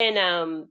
and 0.00 0.18
um 0.18 0.68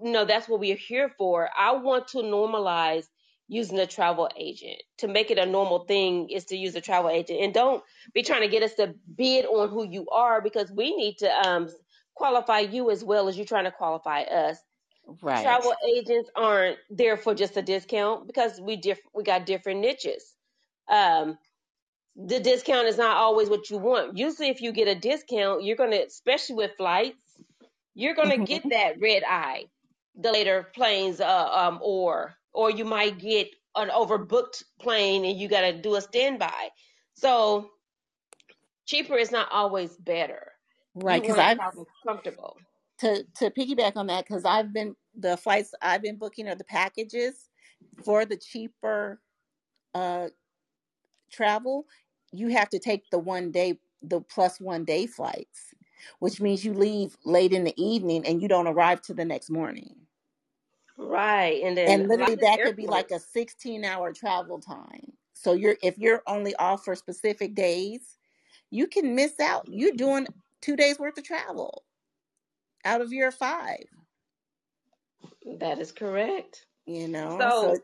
no 0.00 0.24
that's 0.24 0.48
what 0.48 0.60
we're 0.60 0.76
here 0.76 1.10
for 1.18 1.50
i 1.58 1.72
want 1.72 2.08
to 2.08 2.18
normalize 2.18 3.06
using 3.48 3.78
a 3.78 3.86
travel 3.86 4.28
agent 4.36 4.82
to 4.98 5.08
make 5.08 5.30
it 5.30 5.38
a 5.38 5.46
normal 5.46 5.84
thing 5.84 6.28
is 6.30 6.46
to 6.46 6.56
use 6.56 6.74
a 6.74 6.80
travel 6.80 7.10
agent 7.10 7.40
and 7.40 7.54
don't 7.54 7.82
be 8.14 8.22
trying 8.22 8.40
to 8.42 8.48
get 8.48 8.62
us 8.62 8.74
to 8.74 8.94
bid 9.16 9.44
on 9.46 9.68
who 9.68 9.86
you 9.86 10.08
are 10.08 10.40
because 10.40 10.70
we 10.72 10.96
need 10.96 11.18
to 11.18 11.30
um 11.30 11.68
qualify 12.14 12.60
you 12.60 12.90
as 12.90 13.04
well 13.04 13.28
as 13.28 13.36
you 13.36 13.44
trying 13.44 13.64
to 13.64 13.72
qualify 13.72 14.22
us 14.22 14.58
Right. 15.22 15.60
travel 15.60 15.74
agents 15.96 16.30
aren't 16.36 16.78
there 16.90 17.16
for 17.16 17.34
just 17.34 17.56
a 17.56 17.62
discount 17.62 18.26
because 18.26 18.60
we 18.60 18.76
diff- 18.76 19.06
we 19.14 19.22
got 19.22 19.46
different 19.46 19.80
niches. 19.80 20.36
Um, 20.88 21.38
the 22.16 22.40
discount 22.40 22.86
is 22.88 22.98
not 22.98 23.16
always 23.16 23.48
what 23.50 23.70
you 23.70 23.78
want. 23.78 24.16
Usually, 24.16 24.48
if 24.48 24.60
you 24.60 24.72
get 24.72 24.88
a 24.88 24.94
discount, 24.94 25.64
you're 25.64 25.76
gonna, 25.76 26.02
especially 26.06 26.56
with 26.56 26.76
flights, 26.76 27.40
you're 27.94 28.14
gonna 28.14 28.38
get 28.44 28.64
that 28.70 29.00
red 29.00 29.24
eye, 29.24 29.66
the 30.16 30.32
later 30.32 30.64
planes, 30.74 31.20
uh, 31.20 31.48
um, 31.52 31.80
or 31.82 32.36
or 32.54 32.70
you 32.70 32.84
might 32.84 33.18
get 33.18 33.48
an 33.76 33.88
overbooked 33.88 34.62
plane 34.80 35.24
and 35.24 35.38
you 35.38 35.48
got 35.48 35.62
to 35.62 35.72
do 35.72 35.96
a 35.96 36.00
standby. 36.00 36.70
So 37.14 37.70
cheaper 38.86 39.16
is 39.16 39.30
not 39.30 39.48
always 39.50 39.96
better. 39.96 40.52
Right, 40.94 41.20
because 41.20 41.36
travel 41.36 41.86
comfortable. 42.06 42.56
to 43.00 43.24
to 43.38 43.50
piggyback 43.50 43.96
on 43.96 44.06
that 44.06 44.24
because 44.26 44.44
I've 44.44 44.72
been 44.72 44.94
the 45.18 45.36
flights 45.36 45.74
I've 45.82 46.02
been 46.02 46.16
booking 46.16 46.48
are 46.48 46.54
the 46.54 46.64
packages 46.64 47.48
for 48.04 48.24
the 48.24 48.36
cheaper 48.36 49.20
uh 49.94 50.28
travel. 51.32 51.86
You 52.32 52.48
have 52.48 52.68
to 52.70 52.78
take 52.78 53.10
the 53.10 53.18
one 53.18 53.50
day 53.50 53.80
the 54.02 54.20
plus 54.20 54.60
one 54.60 54.84
day 54.84 55.06
flights, 55.06 55.74
which 56.20 56.40
means 56.40 56.64
you 56.64 56.74
leave 56.74 57.16
late 57.24 57.52
in 57.52 57.64
the 57.64 57.74
evening 57.82 58.24
and 58.26 58.40
you 58.40 58.46
don't 58.46 58.68
arrive 58.68 59.02
to 59.02 59.14
the 59.14 59.24
next 59.24 59.50
morning. 59.50 59.96
Right. 60.96 61.62
And 61.62 61.76
then 61.76 62.00
And 62.02 62.08
literally 62.08 62.36
that 62.36 62.62
could 62.62 62.76
be 62.76 62.86
like 62.86 63.10
a 63.10 63.18
16 63.18 63.84
hour 63.84 64.12
travel 64.12 64.60
time. 64.60 65.12
So 65.34 65.52
you're 65.52 65.76
if 65.82 65.98
you're 65.98 66.22
only 66.26 66.54
off 66.56 66.84
for 66.84 66.94
specific 66.94 67.54
days, 67.54 68.16
you 68.70 68.86
can 68.86 69.14
miss 69.14 69.40
out. 69.40 69.66
You're 69.68 69.92
doing 69.92 70.26
two 70.60 70.76
days 70.76 70.98
worth 70.98 71.18
of 71.18 71.24
travel 71.24 71.84
out 72.84 73.00
of 73.00 73.12
your 73.12 73.30
five, 73.30 73.84
that 75.58 75.78
is 75.78 75.92
correct. 75.92 76.66
you 76.86 77.08
know. 77.08 77.38
So 77.40 77.74
So 77.74 77.76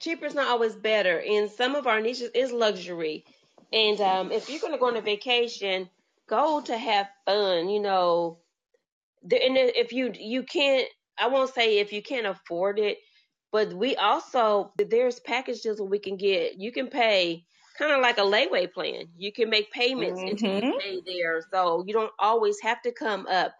cheaper 0.00 0.26
is 0.26 0.34
not 0.34 0.48
always 0.48 0.74
better. 0.74 1.20
And 1.20 1.50
some 1.50 1.74
of 1.74 1.86
our 1.86 2.00
niches 2.00 2.30
is 2.34 2.52
luxury. 2.52 3.24
And 3.72 4.00
um, 4.00 4.32
if 4.32 4.48
you're 4.50 4.60
going 4.60 4.72
to 4.72 4.78
go 4.78 4.88
on 4.88 4.96
a 4.96 5.00
vacation, 5.02 5.88
go 6.28 6.60
to 6.62 6.76
have 6.76 7.08
fun. 7.26 7.68
You 7.68 7.80
know, 7.80 8.38
the, 9.24 9.42
and 9.44 9.56
if 9.56 9.92
you 9.92 10.12
you 10.14 10.42
can't, 10.42 10.88
I 11.18 11.28
won't 11.28 11.54
say 11.54 11.78
if 11.78 11.92
you 11.92 12.02
can't 12.02 12.26
afford 12.26 12.78
it, 12.78 12.98
but 13.52 13.72
we 13.72 13.96
also 13.96 14.72
there's 14.76 15.20
packages 15.20 15.80
where 15.80 15.88
we 15.88 15.98
can 15.98 16.16
get. 16.16 16.58
You 16.58 16.72
can 16.72 16.88
pay 16.88 17.44
kind 17.78 17.92
of 17.92 18.00
like 18.00 18.18
a 18.18 18.22
layaway 18.22 18.72
plan. 18.72 19.06
You 19.16 19.32
can 19.32 19.50
make 19.50 19.70
payments 19.72 20.24
until 20.26 20.50
you 20.50 20.64
pay 20.78 21.00
there, 21.06 21.42
so 21.52 21.84
you 21.86 21.92
don't 21.92 22.12
always 22.18 22.60
have 22.62 22.82
to 22.82 22.92
come 22.92 23.26
up 23.26 23.54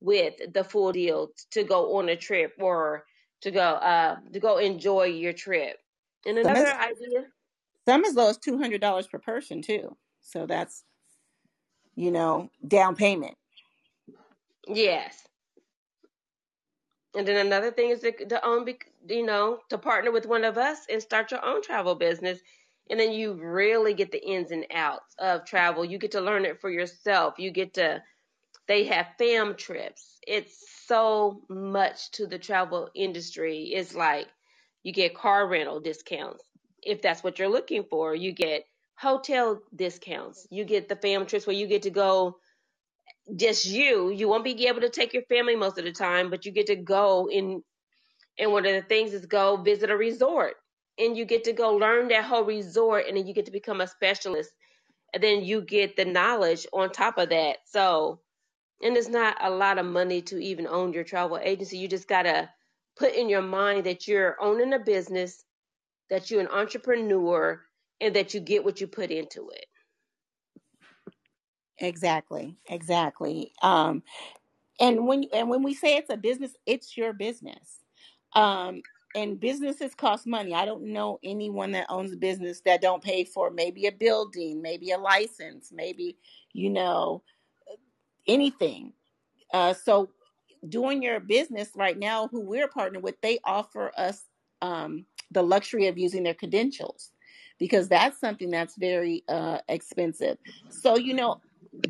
with 0.00 0.34
the 0.52 0.64
full 0.64 0.92
deal 0.92 1.30
to 1.52 1.64
go 1.64 1.96
on 1.98 2.08
a 2.08 2.16
trip 2.16 2.52
or 2.60 3.04
to 3.42 3.50
go 3.50 3.60
uh 3.60 4.16
to 4.32 4.40
go 4.40 4.58
enjoy 4.58 5.04
your 5.04 5.32
trip. 5.32 5.78
And 6.26 6.38
some 6.44 6.56
another 6.56 6.66
is 6.66 6.74
idea, 6.80 7.26
some 7.86 8.04
as 8.04 8.14
low 8.14 8.30
as 8.30 8.38
two 8.38 8.58
hundred 8.58 8.80
dollars 8.80 9.06
per 9.06 9.18
person 9.18 9.62
too. 9.62 9.96
So 10.20 10.46
that's 10.46 10.84
you 11.96 12.10
know 12.10 12.50
down 12.66 12.96
payment. 12.96 13.36
yes. 14.68 15.26
And 17.16 17.26
then 17.26 17.46
another 17.46 17.70
thing 17.70 17.90
is 17.90 18.00
to, 18.00 18.12
to 18.26 18.44
own, 18.44 18.66
you 19.08 19.24
know, 19.24 19.58
to 19.70 19.78
partner 19.78 20.10
with 20.10 20.26
one 20.26 20.44
of 20.44 20.58
us 20.58 20.80
and 20.90 21.00
start 21.00 21.30
your 21.30 21.44
own 21.44 21.62
travel 21.62 21.94
business. 21.94 22.40
And 22.90 22.98
then 23.00 23.12
you 23.12 23.34
really 23.34 23.94
get 23.94 24.12
the 24.12 24.24
ins 24.24 24.50
and 24.50 24.66
outs 24.72 25.14
of 25.18 25.44
travel. 25.44 25.84
You 25.84 25.98
get 25.98 26.12
to 26.12 26.20
learn 26.20 26.44
it 26.44 26.60
for 26.60 26.70
yourself. 26.70 27.34
You 27.38 27.50
get 27.50 27.74
to, 27.74 28.02
they 28.66 28.84
have 28.84 29.06
fam 29.18 29.54
trips. 29.56 30.18
It's 30.26 30.64
so 30.86 31.42
much 31.48 32.10
to 32.12 32.26
the 32.26 32.38
travel 32.38 32.90
industry. 32.94 33.70
It's 33.74 33.94
like 33.94 34.28
you 34.82 34.92
get 34.92 35.14
car 35.14 35.48
rental 35.48 35.80
discounts 35.80 36.44
if 36.82 37.00
that's 37.00 37.24
what 37.24 37.38
you're 37.38 37.48
looking 37.48 37.84
for. 37.84 38.14
You 38.14 38.32
get 38.32 38.66
hotel 38.96 39.60
discounts. 39.74 40.46
You 40.50 40.64
get 40.64 40.88
the 40.88 40.96
fam 40.96 41.26
trips 41.26 41.46
where 41.46 41.56
you 41.56 41.66
get 41.66 41.82
to 41.82 41.90
go 41.90 42.36
just 43.36 43.66
you. 43.66 44.10
You 44.10 44.28
won't 44.28 44.44
be 44.44 44.66
able 44.66 44.82
to 44.82 44.90
take 44.90 45.12
your 45.12 45.24
family 45.24 45.56
most 45.56 45.78
of 45.78 45.84
the 45.84 45.92
time, 45.92 46.30
but 46.30 46.44
you 46.44 46.52
get 46.52 46.66
to 46.66 46.76
go 46.76 47.28
in. 47.30 47.62
And 48.38 48.52
one 48.52 48.66
of 48.66 48.72
the 48.72 48.82
things 48.82 49.14
is 49.14 49.26
go 49.26 49.56
visit 49.56 49.90
a 49.90 49.96
resort, 49.96 50.54
and 50.98 51.16
you 51.16 51.24
get 51.24 51.44
to 51.44 51.52
go 51.52 51.74
learn 51.74 52.08
that 52.08 52.24
whole 52.24 52.44
resort, 52.44 53.06
and 53.06 53.16
then 53.16 53.26
you 53.26 53.34
get 53.34 53.46
to 53.46 53.52
become 53.52 53.80
a 53.80 53.86
specialist, 53.86 54.50
and 55.14 55.22
then 55.22 55.44
you 55.44 55.62
get 55.62 55.96
the 55.96 56.04
knowledge 56.04 56.66
on 56.72 56.90
top 56.90 57.18
of 57.18 57.30
that. 57.30 57.58
So, 57.66 58.20
and 58.82 58.96
it's 58.96 59.08
not 59.08 59.36
a 59.40 59.50
lot 59.50 59.78
of 59.78 59.86
money 59.86 60.22
to 60.22 60.38
even 60.38 60.66
own 60.66 60.92
your 60.92 61.04
travel 61.04 61.38
agency. 61.42 61.78
You 61.78 61.88
just 61.88 62.08
gotta 62.08 62.50
put 62.96 63.14
in 63.14 63.28
your 63.28 63.42
mind 63.42 63.86
that 63.86 64.08
you're 64.08 64.36
owning 64.42 64.72
a 64.72 64.80
business, 64.80 65.44
that 66.10 66.30
you're 66.30 66.40
an 66.40 66.48
entrepreneur, 66.48 67.60
and 68.00 68.16
that 68.16 68.34
you 68.34 68.40
get 68.40 68.64
what 68.64 68.80
you 68.80 68.88
put 68.88 69.10
into 69.10 69.50
it. 69.50 69.66
Exactly, 71.78 72.56
exactly. 72.68 73.52
Um, 73.62 74.02
and 74.80 75.06
when 75.06 75.24
and 75.32 75.48
when 75.50 75.62
we 75.62 75.74
say 75.74 75.96
it's 75.96 76.10
a 76.10 76.16
business, 76.16 76.52
it's 76.66 76.96
your 76.96 77.12
business. 77.12 77.80
Um, 78.34 78.82
and 79.16 79.40
businesses 79.40 79.94
cost 79.94 80.26
money. 80.26 80.54
I 80.54 80.64
don't 80.64 80.84
know 80.92 81.20
anyone 81.24 81.72
that 81.72 81.86
owns 81.88 82.12
a 82.12 82.16
business 82.16 82.60
that 82.66 82.82
don't 82.82 83.02
pay 83.02 83.24
for 83.24 83.50
maybe 83.50 83.86
a 83.86 83.92
building, 83.92 84.62
maybe 84.62 84.90
a 84.92 84.98
license, 84.98 85.70
maybe 85.72 86.16
you 86.52 86.70
know 86.70 87.22
anything. 88.26 88.92
Uh, 89.52 89.74
so 89.74 90.10
doing 90.68 91.02
your 91.02 91.20
business 91.20 91.70
right 91.76 91.98
now, 91.98 92.28
who 92.28 92.40
we're 92.40 92.68
partnered 92.68 93.02
with, 93.02 93.20
they 93.22 93.38
offer 93.44 93.92
us 93.98 94.24
um, 94.62 95.06
the 95.30 95.42
luxury 95.42 95.88
of 95.88 95.98
using 95.98 96.22
their 96.24 96.34
credentials 96.34 97.12
because 97.58 97.88
that's 97.88 98.20
something 98.20 98.50
that's 98.50 98.76
very 98.76 99.24
uh, 99.28 99.58
expensive. 99.68 100.38
So 100.70 100.96
you 100.96 101.14
know, 101.14 101.36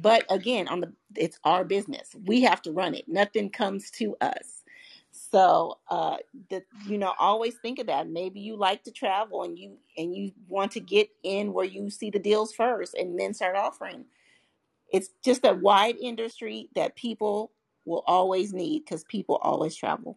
but 0.00 0.24
again, 0.30 0.68
on 0.68 0.80
the 0.80 0.92
it's 1.16 1.38
our 1.44 1.64
business. 1.64 2.14
We 2.24 2.42
have 2.42 2.62
to 2.62 2.72
run 2.72 2.94
it. 2.94 3.04
Nothing 3.08 3.50
comes 3.50 3.90
to 3.92 4.16
us. 4.20 4.62
So 5.10 5.78
uh, 5.90 6.16
the 6.50 6.62
you 6.86 6.98
know, 6.98 7.14
always 7.18 7.54
think 7.56 7.78
of 7.78 7.86
that. 7.86 8.08
Maybe 8.08 8.40
you 8.40 8.56
like 8.56 8.84
to 8.84 8.90
travel 8.90 9.42
and 9.42 9.58
you 9.58 9.76
and 9.96 10.14
you 10.14 10.32
want 10.48 10.72
to 10.72 10.80
get 10.80 11.08
in 11.22 11.52
where 11.52 11.66
you 11.66 11.90
see 11.90 12.10
the 12.10 12.18
deals 12.18 12.52
first 12.52 12.94
and 12.94 13.18
then 13.18 13.34
start 13.34 13.56
offering 13.56 14.04
it's 14.94 15.10
just 15.24 15.44
a 15.44 15.52
wide 15.52 15.96
industry 16.00 16.68
that 16.76 16.94
people 16.94 17.50
will 17.84 18.04
always 18.06 18.52
need 18.52 18.84
because 18.84 19.02
people 19.02 19.36
always 19.42 19.74
travel. 19.74 20.16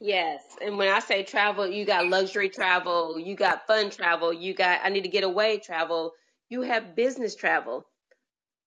Yes, 0.00 0.40
and 0.62 0.78
when 0.78 0.88
I 0.88 1.00
say 1.00 1.24
travel, 1.24 1.66
you 1.66 1.84
got 1.84 2.06
luxury 2.06 2.48
travel, 2.48 3.18
you 3.18 3.34
got 3.34 3.66
fun 3.66 3.90
travel, 3.90 4.32
you 4.32 4.54
got 4.54 4.80
I 4.84 4.88
need 4.88 5.02
to 5.02 5.08
get 5.08 5.24
away 5.24 5.58
travel, 5.58 6.12
you 6.48 6.62
have 6.62 6.94
business 6.94 7.34
travel. 7.34 7.86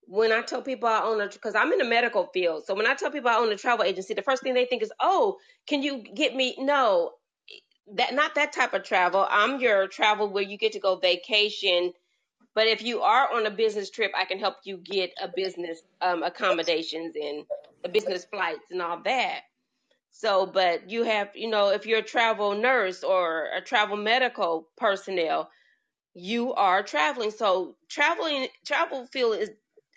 When 0.08 0.32
I 0.32 0.42
tell 0.42 0.62
people 0.62 0.88
I 0.88 1.02
own 1.02 1.20
a, 1.20 1.28
because 1.28 1.54
I'm 1.54 1.72
in 1.72 1.78
the 1.78 1.84
medical 1.84 2.28
field, 2.34 2.64
so 2.66 2.74
when 2.74 2.86
I 2.86 2.94
tell 2.94 3.10
people 3.12 3.30
I 3.30 3.36
own 3.36 3.52
a 3.52 3.56
travel 3.56 3.84
agency, 3.84 4.14
the 4.14 4.22
first 4.22 4.42
thing 4.42 4.54
they 4.54 4.66
think 4.66 4.82
is, 4.82 4.92
"Oh, 5.00 5.38
can 5.68 5.82
you 5.82 6.02
get 6.02 6.34
me?" 6.34 6.56
No, 6.58 7.12
that 7.94 8.14
not 8.14 8.34
that 8.36 8.52
type 8.52 8.74
of 8.74 8.84
travel. 8.84 9.26
I'm 9.30 9.60
your 9.60 9.88
travel 9.88 10.28
where 10.30 10.44
you 10.44 10.58
get 10.58 10.72
to 10.72 10.80
go 10.80 10.96
vacation. 10.96 11.92
But 12.54 12.66
if 12.68 12.82
you 12.82 13.02
are 13.02 13.32
on 13.32 13.46
a 13.46 13.50
business 13.50 13.90
trip, 13.90 14.12
I 14.16 14.24
can 14.24 14.38
help 14.40 14.56
you 14.64 14.78
get 14.78 15.12
a 15.22 15.28
business 15.28 15.80
um, 16.02 16.22
accommodations 16.24 17.14
and 17.16 17.44
business 17.92 18.26
flights 18.26 18.70
and 18.70 18.82
all 18.82 19.00
that. 19.04 19.42
So, 20.10 20.46
but 20.46 20.90
you 20.90 21.04
have, 21.04 21.30
you 21.34 21.48
know, 21.48 21.70
if 21.70 21.86
you're 21.86 22.00
a 22.00 22.02
travel 22.02 22.54
nurse 22.54 23.04
or 23.04 23.48
a 23.56 23.60
travel 23.60 23.96
medical 23.96 24.68
personnel, 24.76 25.50
you 26.14 26.54
are 26.54 26.82
traveling. 26.82 27.30
So, 27.30 27.76
traveling, 27.88 28.48
travel 28.66 29.06
field 29.06 29.38
is 29.38 29.50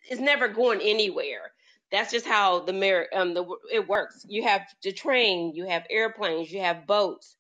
is 0.10 0.20
never 0.20 0.48
going 0.48 0.82
anywhere. 0.82 1.52
That's 1.92 2.12
just 2.12 2.26
how 2.26 2.62
the 2.62 2.74
mer 2.74 3.08
um 3.14 3.34
the 3.34 3.46
it 3.72 3.88
works. 3.88 4.26
You 4.28 4.44
have 4.44 4.62
the 4.84 4.92
train, 4.94 5.54
you 5.56 5.66
have 5.68 5.86
airplanes, 5.90 6.52
you 6.52 6.62
have 6.62 6.88
boats, 6.88 7.36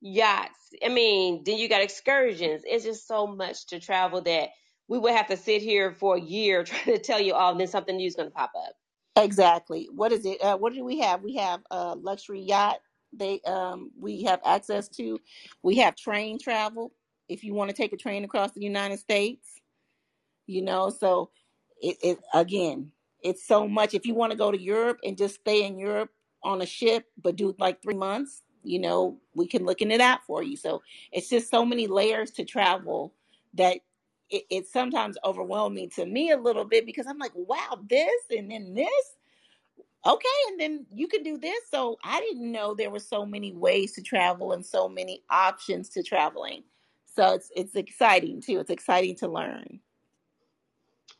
yachts. 0.00 0.70
I 0.84 0.88
mean, 0.90 1.44
then 1.44 1.58
you 1.58 1.68
got 1.68 1.82
excursions. 1.82 2.62
It's 2.66 2.84
just 2.84 3.08
so 3.08 3.26
much 3.26 3.66
to 3.68 3.80
travel 3.80 4.22
that 4.22 4.50
we 4.88 4.98
would 4.98 5.14
have 5.14 5.28
to 5.28 5.36
sit 5.36 5.62
here 5.62 5.92
for 5.92 6.16
a 6.16 6.20
year 6.22 6.64
trying 6.64 6.96
to 6.96 6.98
tell 6.98 7.20
you 7.20 7.34
all. 7.34 7.52
And 7.52 7.60
then 7.60 7.68
something 7.68 7.96
new 7.96 8.06
is 8.06 8.16
going 8.16 8.30
to 8.30 8.34
pop 8.34 8.52
up. 8.56 8.74
Exactly. 9.16 9.88
What 9.92 10.12
is 10.12 10.26
it? 10.26 10.40
Uh, 10.42 10.56
what 10.58 10.74
do 10.74 10.84
we 10.84 11.00
have? 11.00 11.22
We 11.22 11.36
have 11.36 11.62
a 11.70 11.94
luxury 11.96 12.42
yacht. 12.42 12.78
They 13.12 13.40
um 13.46 13.92
we 13.98 14.24
have 14.24 14.40
access 14.44 14.88
to. 14.90 15.20
We 15.62 15.76
have 15.76 15.96
train 15.96 16.38
travel. 16.38 16.92
If 17.28 17.44
you 17.44 17.54
want 17.54 17.70
to 17.70 17.76
take 17.76 17.92
a 17.92 17.96
train 17.96 18.24
across 18.24 18.52
the 18.52 18.62
United 18.62 18.98
States, 18.98 19.48
you 20.46 20.62
know. 20.62 20.90
So 20.90 21.30
it, 21.80 21.96
it 22.02 22.18
again, 22.32 22.92
it's 23.22 23.46
so 23.46 23.66
much. 23.66 23.94
If 23.94 24.06
you 24.06 24.14
want 24.14 24.32
to 24.32 24.38
go 24.38 24.50
to 24.50 24.60
Europe 24.60 24.98
and 25.04 25.16
just 25.16 25.36
stay 25.36 25.64
in 25.64 25.78
Europe 25.78 26.10
on 26.42 26.62
a 26.62 26.66
ship, 26.66 27.06
but 27.22 27.36
do 27.36 27.54
like 27.58 27.82
three 27.82 27.94
months, 27.94 28.42
you 28.62 28.78
know, 28.78 29.18
we 29.34 29.46
can 29.46 29.64
look 29.64 29.82
into 29.82 29.98
that 29.98 30.22
for 30.26 30.42
you. 30.42 30.56
So 30.56 30.82
it's 31.12 31.28
just 31.28 31.50
so 31.50 31.64
many 31.64 31.86
layers 31.86 32.30
to 32.32 32.44
travel 32.44 33.14
that 33.54 33.78
it, 34.30 34.44
it's 34.50 34.72
sometimes 34.72 35.16
overwhelming 35.24 35.90
to 35.90 36.06
me 36.06 36.30
a 36.30 36.36
little 36.36 36.64
bit 36.64 36.86
because 36.86 37.06
I'm 37.06 37.18
like, 37.18 37.32
wow, 37.34 37.78
this 37.88 38.22
and 38.30 38.50
then 38.50 38.74
this. 38.74 39.16
Okay, 40.06 40.28
and 40.48 40.60
then 40.60 40.86
you 40.92 41.08
can 41.08 41.22
do 41.22 41.38
this. 41.38 41.60
So 41.70 41.96
I 42.04 42.20
didn't 42.20 42.52
know 42.52 42.74
there 42.74 42.90
were 42.90 42.98
so 42.98 43.24
many 43.24 43.52
ways 43.52 43.92
to 43.92 44.02
travel 44.02 44.52
and 44.52 44.64
so 44.64 44.86
many 44.86 45.22
options 45.30 45.88
to 45.90 46.02
traveling. 46.02 46.62
So 47.14 47.34
it's 47.34 47.50
it's 47.56 47.74
exciting 47.74 48.42
too. 48.42 48.58
It's 48.58 48.70
exciting 48.70 49.16
to 49.16 49.28
learn. 49.28 49.80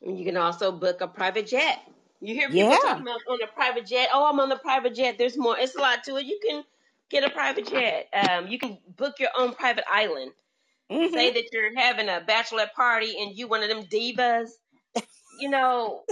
And 0.03 0.19
you 0.19 0.25
can 0.25 0.37
also 0.37 0.73
book 0.73 1.01
a 1.01 1.09
private 1.09 1.47
jet. 1.47 1.81
You 2.21 2.35
hear 2.35 2.49
Yeah. 2.51 2.71
people 2.71 2.79
talking 2.79 3.03
about 3.03 3.21
on 3.29 3.43
a 3.43 3.47
private 3.49 3.87
jet. 3.87 4.11
Oh, 4.13 4.27
I'm 4.29 4.41
on 4.41 4.49
the 4.49 4.57
private 4.57 4.95
jet. 4.95 5.19
There's 5.19 5.37
more. 5.37 5.59
It's 5.59 5.75
a 5.77 5.81
lot 5.81 6.05
to 6.05 6.17
it. 6.17 6.27
You 6.27 6.39
can 6.47 6.65
Get 7.11 7.25
a 7.25 7.31
private 7.31 7.69
jet. 7.69 8.09
Um, 8.13 8.49
you 8.49 8.59
can 8.59 8.79
book 8.97 9.21
your 9.21 9.29
own 9.39 9.55
private 9.55 9.85
island. 9.89 10.33
Mhm. 10.91 11.13
Say 11.13 11.33
that 11.33 11.45
you're 11.53 11.79
having 11.79 12.09
a 12.09 12.21
bachelorette 12.27 12.73
party 12.75 13.15
and 13.23 13.37
you 13.37 13.49
one 13.49 13.63
of 13.63 13.69
them 13.69 13.85
divas. 13.85 14.51
You 15.41 15.51
know, 15.51 16.05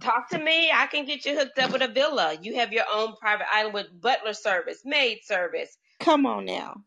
talk 0.00 0.30
to 0.30 0.38
me. 0.38 0.70
I 0.72 0.86
can 0.86 1.04
get 1.06 1.24
you 1.24 1.36
hooked 1.38 1.58
up 1.58 1.72
with 1.72 1.82
a 1.82 1.88
villa. 1.88 2.36
You 2.40 2.56
have 2.56 2.72
your 2.72 2.84
own 2.92 3.16
private 3.16 3.46
island 3.52 3.74
with 3.74 4.00
butler 4.00 4.34
service, 4.34 4.82
maid 4.84 5.20
service. 5.24 5.76
Come 6.00 6.26
on 6.26 6.44
now. 6.44 6.82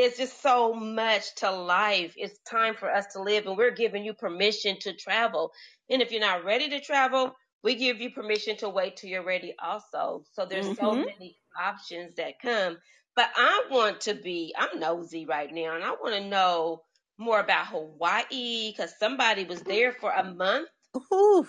It's 0.00 0.18
just 0.18 0.42
so 0.42 0.74
much 0.74 1.36
to 1.36 1.52
life. 1.52 2.14
It's 2.18 2.40
time 2.50 2.76
for 2.76 2.90
us 2.90 3.06
to 3.14 3.22
live, 3.22 3.46
and 3.46 3.58
we're 3.58 3.72
giving 3.72 4.04
you 4.04 4.14
permission 4.14 4.78
to 4.80 4.94
travel. 4.94 5.52
And 5.90 6.02
if 6.02 6.12
you're 6.12 6.20
not 6.22 6.44
ready 6.44 6.70
to 6.70 6.80
travel, 6.80 7.36
we 7.64 7.76
give 7.76 8.00
you 8.02 8.10
permission 8.10 8.58
to 8.58 8.70
wait 8.70 8.96
till 8.98 9.10
you're 9.10 9.24
ready 9.24 9.54
also. 9.62 10.24
So 10.32 10.46
there's 10.46 10.74
so 10.74 10.96
Mhm. 10.96 11.04
many 11.06 11.38
options 11.60 12.16
that 12.16 12.40
come. 12.42 12.78
But 13.16 13.30
I 13.36 13.64
want 13.70 14.02
to 14.02 14.14
be, 14.16 14.54
I'm 14.58 14.80
nosy 14.80 15.26
right 15.26 15.52
now, 15.54 15.76
and 15.76 15.84
I 15.84 15.92
want 15.92 16.16
to 16.16 16.28
know 16.28 16.84
more 17.18 17.40
about 17.40 17.68
Hawaii 17.68 18.72
because 18.72 18.98
somebody 18.98 19.44
was 19.44 19.62
there 19.62 19.92
for 19.92 20.12
a 20.12 20.24
month. 20.24 20.70
Ooh, 21.12 21.48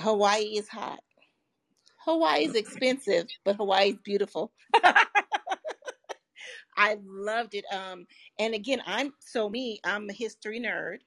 Hawaii 0.00 0.56
is 0.58 0.68
hot. 0.68 1.00
Hawaii 2.04 2.44
is 2.46 2.54
expensive, 2.56 3.28
but 3.44 3.56
Hawaii 3.56 3.90
is 3.90 3.98
beautiful. 4.04 4.52
I 6.76 6.98
loved 7.04 7.54
it. 7.54 7.64
Um, 7.72 8.06
and 8.38 8.54
again, 8.54 8.82
I'm 8.86 9.12
so 9.20 9.48
me. 9.48 9.80
I'm 9.84 10.08
a 10.10 10.12
history 10.12 10.60
nerd, 10.60 10.98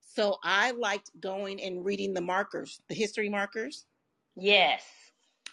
so 0.00 0.38
I 0.42 0.72
liked 0.72 1.10
going 1.20 1.62
and 1.62 1.84
reading 1.84 2.14
the 2.14 2.20
markers, 2.20 2.80
the 2.88 2.94
history 2.94 3.28
markers. 3.28 3.86
Yes. 4.36 4.84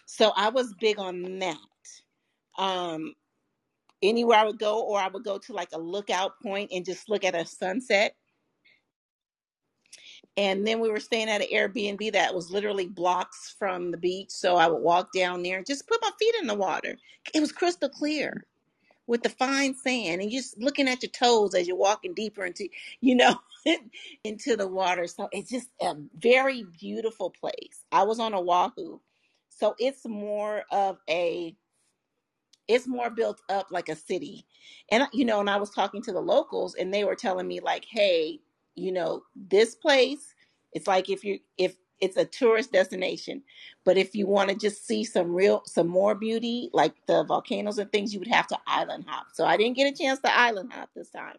So 0.06 0.32
I 0.36 0.48
was 0.50 0.74
big 0.80 0.98
on 0.98 1.38
that. 1.40 1.56
Um, 2.58 3.14
anywhere 4.02 4.38
I 4.38 4.44
would 4.44 4.58
go, 4.58 4.82
or 4.82 4.98
I 5.00 5.08
would 5.08 5.24
go 5.24 5.38
to 5.38 5.52
like 5.52 5.70
a 5.72 5.78
lookout 5.78 6.40
point 6.42 6.70
and 6.72 6.84
just 6.84 7.08
look 7.08 7.24
at 7.24 7.34
a 7.34 7.46
sunset. 7.46 8.14
And 10.36 10.66
then 10.66 10.80
we 10.80 10.90
were 10.90 11.00
staying 11.00 11.28
at 11.28 11.40
an 11.40 11.46
Airbnb 11.52 12.12
that 12.12 12.34
was 12.34 12.50
literally 12.50 12.88
blocks 12.88 13.54
from 13.56 13.90
the 13.90 13.96
beach. 13.96 14.30
So 14.30 14.56
I 14.56 14.66
would 14.66 14.82
walk 14.82 15.12
down 15.12 15.42
there 15.42 15.58
and 15.58 15.66
just 15.66 15.86
put 15.86 16.02
my 16.02 16.10
feet 16.18 16.34
in 16.40 16.48
the 16.48 16.54
water. 16.54 16.96
It 17.32 17.40
was 17.40 17.52
crystal 17.52 17.88
clear 17.88 18.44
with 19.06 19.22
the 19.22 19.28
fine 19.28 19.74
sand 19.74 20.22
and 20.22 20.32
you're 20.32 20.42
just 20.42 20.58
looking 20.58 20.88
at 20.88 21.02
your 21.02 21.10
toes 21.10 21.54
as 21.54 21.68
you're 21.68 21.76
walking 21.76 22.14
deeper 22.14 22.44
into, 22.44 22.68
you 23.00 23.14
know, 23.14 23.36
into 24.24 24.56
the 24.56 24.68
water. 24.68 25.06
So 25.06 25.28
it's 25.32 25.50
just 25.50 25.68
a 25.82 25.94
very 26.18 26.64
beautiful 26.80 27.30
place. 27.30 27.84
I 27.92 28.04
was 28.04 28.20
on 28.20 28.34
Oahu. 28.34 29.00
So 29.50 29.74
it's 29.78 30.06
more 30.06 30.64
of 30.70 30.98
a 31.08 31.54
it's 32.68 32.86
more 32.86 33.10
built 33.10 33.40
up 33.48 33.66
like 33.70 33.88
a 33.88 33.96
city 33.96 34.46
and 34.90 35.06
you 35.12 35.24
know 35.24 35.40
and 35.40 35.50
i 35.50 35.56
was 35.56 35.70
talking 35.70 36.02
to 36.02 36.12
the 36.12 36.20
locals 36.20 36.74
and 36.74 36.92
they 36.92 37.04
were 37.04 37.14
telling 37.14 37.46
me 37.46 37.60
like 37.60 37.84
hey 37.88 38.38
you 38.74 38.90
know 38.92 39.22
this 39.36 39.74
place 39.74 40.34
it's 40.72 40.86
like 40.86 41.10
if 41.10 41.24
you 41.24 41.38
if 41.58 41.76
it's 42.04 42.16
a 42.18 42.24
tourist 42.24 42.72
destination 42.72 43.42
but 43.84 43.98
if 43.98 44.14
you 44.14 44.26
want 44.26 44.50
to 44.50 44.56
just 44.56 44.86
see 44.86 45.04
some 45.04 45.34
real 45.34 45.62
some 45.66 45.88
more 45.88 46.14
beauty 46.14 46.70
like 46.72 46.94
the 47.06 47.24
volcanoes 47.24 47.78
and 47.78 47.90
things 47.92 48.12
you 48.12 48.20
would 48.20 48.28
have 48.28 48.46
to 48.46 48.58
island 48.66 49.04
hop 49.08 49.26
so 49.32 49.44
i 49.44 49.56
didn't 49.56 49.76
get 49.76 49.92
a 49.92 49.96
chance 49.96 50.20
to 50.20 50.36
island 50.36 50.72
hop 50.72 50.90
this 50.96 51.10
time 51.10 51.38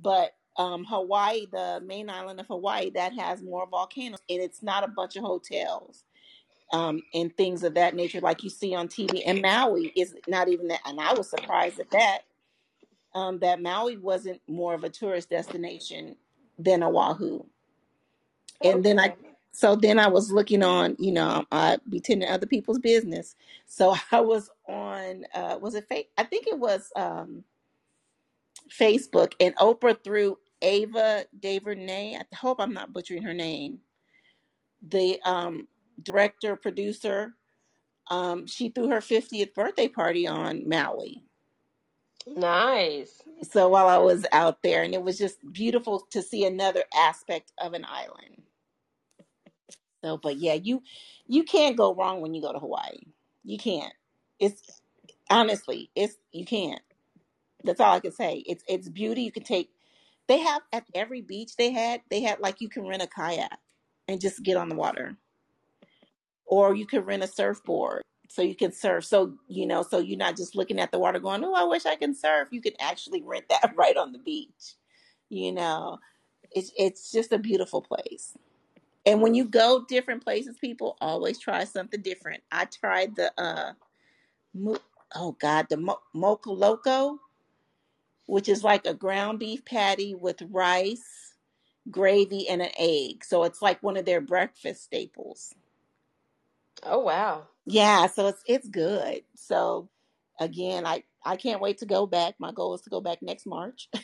but 0.00 0.32
um 0.58 0.84
hawaii 0.84 1.46
the 1.52 1.82
main 1.86 2.10
island 2.10 2.40
of 2.40 2.46
hawaii 2.46 2.90
that 2.90 3.14
has 3.14 3.42
more 3.42 3.66
volcanoes 3.68 4.20
and 4.30 4.40
it's 4.42 4.62
not 4.62 4.84
a 4.84 4.88
bunch 4.88 5.16
of 5.16 5.24
hotels 5.24 6.04
um, 6.72 7.02
and 7.14 7.36
things 7.36 7.62
of 7.64 7.74
that 7.74 7.94
nature, 7.94 8.20
like 8.20 8.42
you 8.42 8.50
see 8.50 8.74
on 8.74 8.88
TV. 8.88 9.22
And 9.26 9.42
Maui 9.42 9.92
is 9.96 10.14
not 10.26 10.48
even 10.48 10.68
that, 10.68 10.80
and 10.86 11.00
I 11.00 11.12
was 11.14 11.28
surprised 11.30 11.78
at 11.80 11.90
that. 11.90 12.20
Um, 13.14 13.40
that 13.40 13.60
Maui 13.60 13.98
wasn't 13.98 14.40
more 14.48 14.74
of 14.74 14.84
a 14.84 14.90
tourist 14.90 15.28
destination 15.30 16.16
than 16.58 16.82
Oahu. 16.82 17.44
And 18.64 18.84
then 18.84 18.98
I. 18.98 19.14
so 19.52 19.76
then 19.76 19.98
I 19.98 20.08
was 20.08 20.32
looking 20.32 20.62
on, 20.62 20.96
you 20.98 21.12
know, 21.12 21.44
I 21.52 21.78
be 21.88 22.00
tending 22.00 22.28
other 22.28 22.46
people's 22.46 22.78
business. 22.80 23.36
So 23.66 23.96
I 24.12 24.20
was 24.20 24.50
on, 24.68 25.26
uh, 25.34 25.58
was 25.60 25.74
it 25.76 25.88
fake? 25.88 26.10
I 26.18 26.24
think 26.24 26.48
it 26.48 26.58
was 26.58 26.90
um, 26.96 27.44
Facebook, 28.70 29.34
and 29.40 29.56
Oprah 29.56 30.02
threw 30.04 30.38
Ava 30.62 31.26
DuVernay. 31.40 32.16
I 32.18 32.36
hope 32.36 32.60
I'm 32.60 32.74
not 32.74 32.92
butchering 32.92 33.22
her 33.24 33.34
name. 33.34 33.80
The 34.88 35.20
um, 35.24 35.68
director 36.02 36.56
producer 36.56 37.32
um, 38.10 38.46
she 38.46 38.68
threw 38.68 38.88
her 38.90 39.00
50th 39.00 39.54
birthday 39.54 39.88
party 39.88 40.26
on 40.26 40.68
Maui. 40.68 41.24
Nice. 42.26 43.22
So 43.42 43.68
while 43.68 43.88
I 43.88 43.98
was 43.98 44.26
out 44.32 44.62
there, 44.62 44.82
and 44.84 44.94
it 44.94 45.02
was 45.02 45.18
just 45.18 45.38
beautiful 45.52 46.00
to 46.10 46.22
see 46.22 46.44
another 46.46 46.84
aspect 46.96 47.52
of 47.58 47.74
an 47.74 47.86
island. 47.88 48.42
So, 50.04 50.18
but 50.18 50.38
yeah, 50.38 50.54
you 50.54 50.82
you 51.26 51.44
can't 51.44 51.76
go 51.76 51.94
wrong 51.94 52.20
when 52.22 52.34
you 52.34 52.42
go 52.42 52.52
to 52.52 52.58
Hawaii. 52.60 53.00
You 53.44 53.58
can't. 53.58 53.94
It's 54.40 54.82
honestly, 55.30 55.90
it's 55.96 56.16
you 56.32 56.46
can't. 56.46 56.82
That's 57.64 57.80
all 57.80 57.94
I 57.94 58.00
can 58.00 58.12
say. 58.12 58.44
It's 58.46 58.64
it's 58.68 58.88
beauty. 58.88 59.22
You 59.22 59.32
can 59.32 59.44
take. 59.44 59.70
They 60.28 60.38
have 60.40 60.62
at 60.72 60.84
every 60.94 61.22
beach 61.22 61.56
they 61.56 61.72
had. 61.72 62.02
They 62.10 62.22
had 62.22 62.40
like 62.40 62.60
you 62.60 62.68
can 62.68 62.86
rent 62.86 63.02
a 63.02 63.08
kayak 63.08 63.58
and 64.08 64.20
just 64.20 64.42
get 64.42 64.56
on 64.58 64.68
the 64.70 64.76
water. 64.76 65.14
or 66.46 66.74
you 66.74 66.86
could 66.86 67.06
rent 67.06 67.22
a 67.22 67.26
surfboard 67.26 68.02
so 68.28 68.42
you 68.42 68.54
can 68.54 68.72
surf. 68.72 69.04
So, 69.04 69.34
you 69.48 69.66
know, 69.66 69.82
so 69.82 69.98
you're 69.98 70.18
not 70.18 70.36
just 70.36 70.56
looking 70.56 70.80
at 70.80 70.92
the 70.92 70.98
water 70.98 71.18
going, 71.18 71.44
oh, 71.44 71.54
I 71.54 71.64
wish 71.64 71.86
I 71.86 71.96
can 71.96 72.14
surf. 72.14 72.48
You 72.50 72.60
can 72.60 72.74
actually 72.80 73.22
rent 73.22 73.46
that 73.50 73.74
right 73.76 73.96
on 73.96 74.12
the 74.12 74.18
beach. 74.18 74.74
You 75.28 75.52
know, 75.52 75.98
it's, 76.52 76.72
it's 76.78 77.12
just 77.12 77.32
a 77.32 77.38
beautiful 77.38 77.82
place. 77.82 78.36
And 79.06 79.22
when 79.22 79.34
you 79.34 79.44
go 79.46 79.84
different 79.88 80.24
places, 80.24 80.58
people 80.60 80.96
always 81.00 81.38
try 81.38 81.64
something 81.64 82.02
different. 82.02 82.42
I 82.52 82.66
tried 82.66 83.16
the, 83.16 83.32
uh, 83.40 83.72
mo- 84.54 84.78
oh 85.14 85.32
God, 85.40 85.66
the 85.70 85.78
mo- 85.78 86.02
mocha 86.14 86.50
loco, 86.50 87.20
which 88.26 88.48
is 88.48 88.64
like 88.64 88.86
a 88.86 88.94
ground 88.94 89.38
beef 89.40 89.64
patty 89.64 90.14
with 90.14 90.42
rice, 90.50 91.34
gravy, 91.90 92.48
and 92.48 92.62
an 92.62 92.70
egg. 92.78 93.24
So 93.24 93.44
it's 93.44 93.62
like 93.62 93.82
one 93.82 93.96
of 93.96 94.04
their 94.06 94.20
breakfast 94.22 94.84
staples. 94.84 95.54
Oh 96.84 97.00
wow. 97.00 97.48
Yeah, 97.66 98.06
so 98.08 98.28
it's 98.28 98.42
it's 98.46 98.68
good. 98.68 99.22
So 99.36 99.88
again, 100.40 100.86
I 100.86 101.04
I 101.24 101.36
can't 101.36 101.60
wait 101.60 101.78
to 101.78 101.86
go 101.86 102.06
back. 102.06 102.34
My 102.38 102.52
goal 102.52 102.74
is 102.74 102.82
to 102.82 102.90
go 102.90 103.00
back 103.00 103.22
next 103.22 103.46
March. 103.46 103.88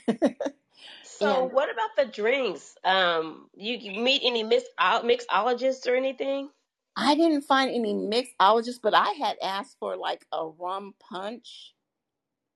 So 1.03 1.45
and 1.45 1.53
what 1.53 1.71
about 1.71 1.91
the 1.97 2.05
drinks? 2.07 2.77
Um, 2.85 3.49
you, 3.55 3.77
you 3.77 4.01
meet 4.01 4.23
any 4.25 4.43
mix, 4.43 4.65
uh, 4.79 5.03
mixologists 5.03 5.87
or 5.87 5.95
anything? 5.97 6.51
I 6.97 7.15
didn't 7.15 7.43
find 7.43 7.71
any 7.71 7.95
mixologists, 7.95 8.81
but 8.83 8.95
I 8.95 9.11
had 9.13 9.37
asked 9.43 9.77
for 9.79 9.97
like 9.97 10.27
a 10.33 10.47
rum 10.47 10.95
punch. 11.01 11.75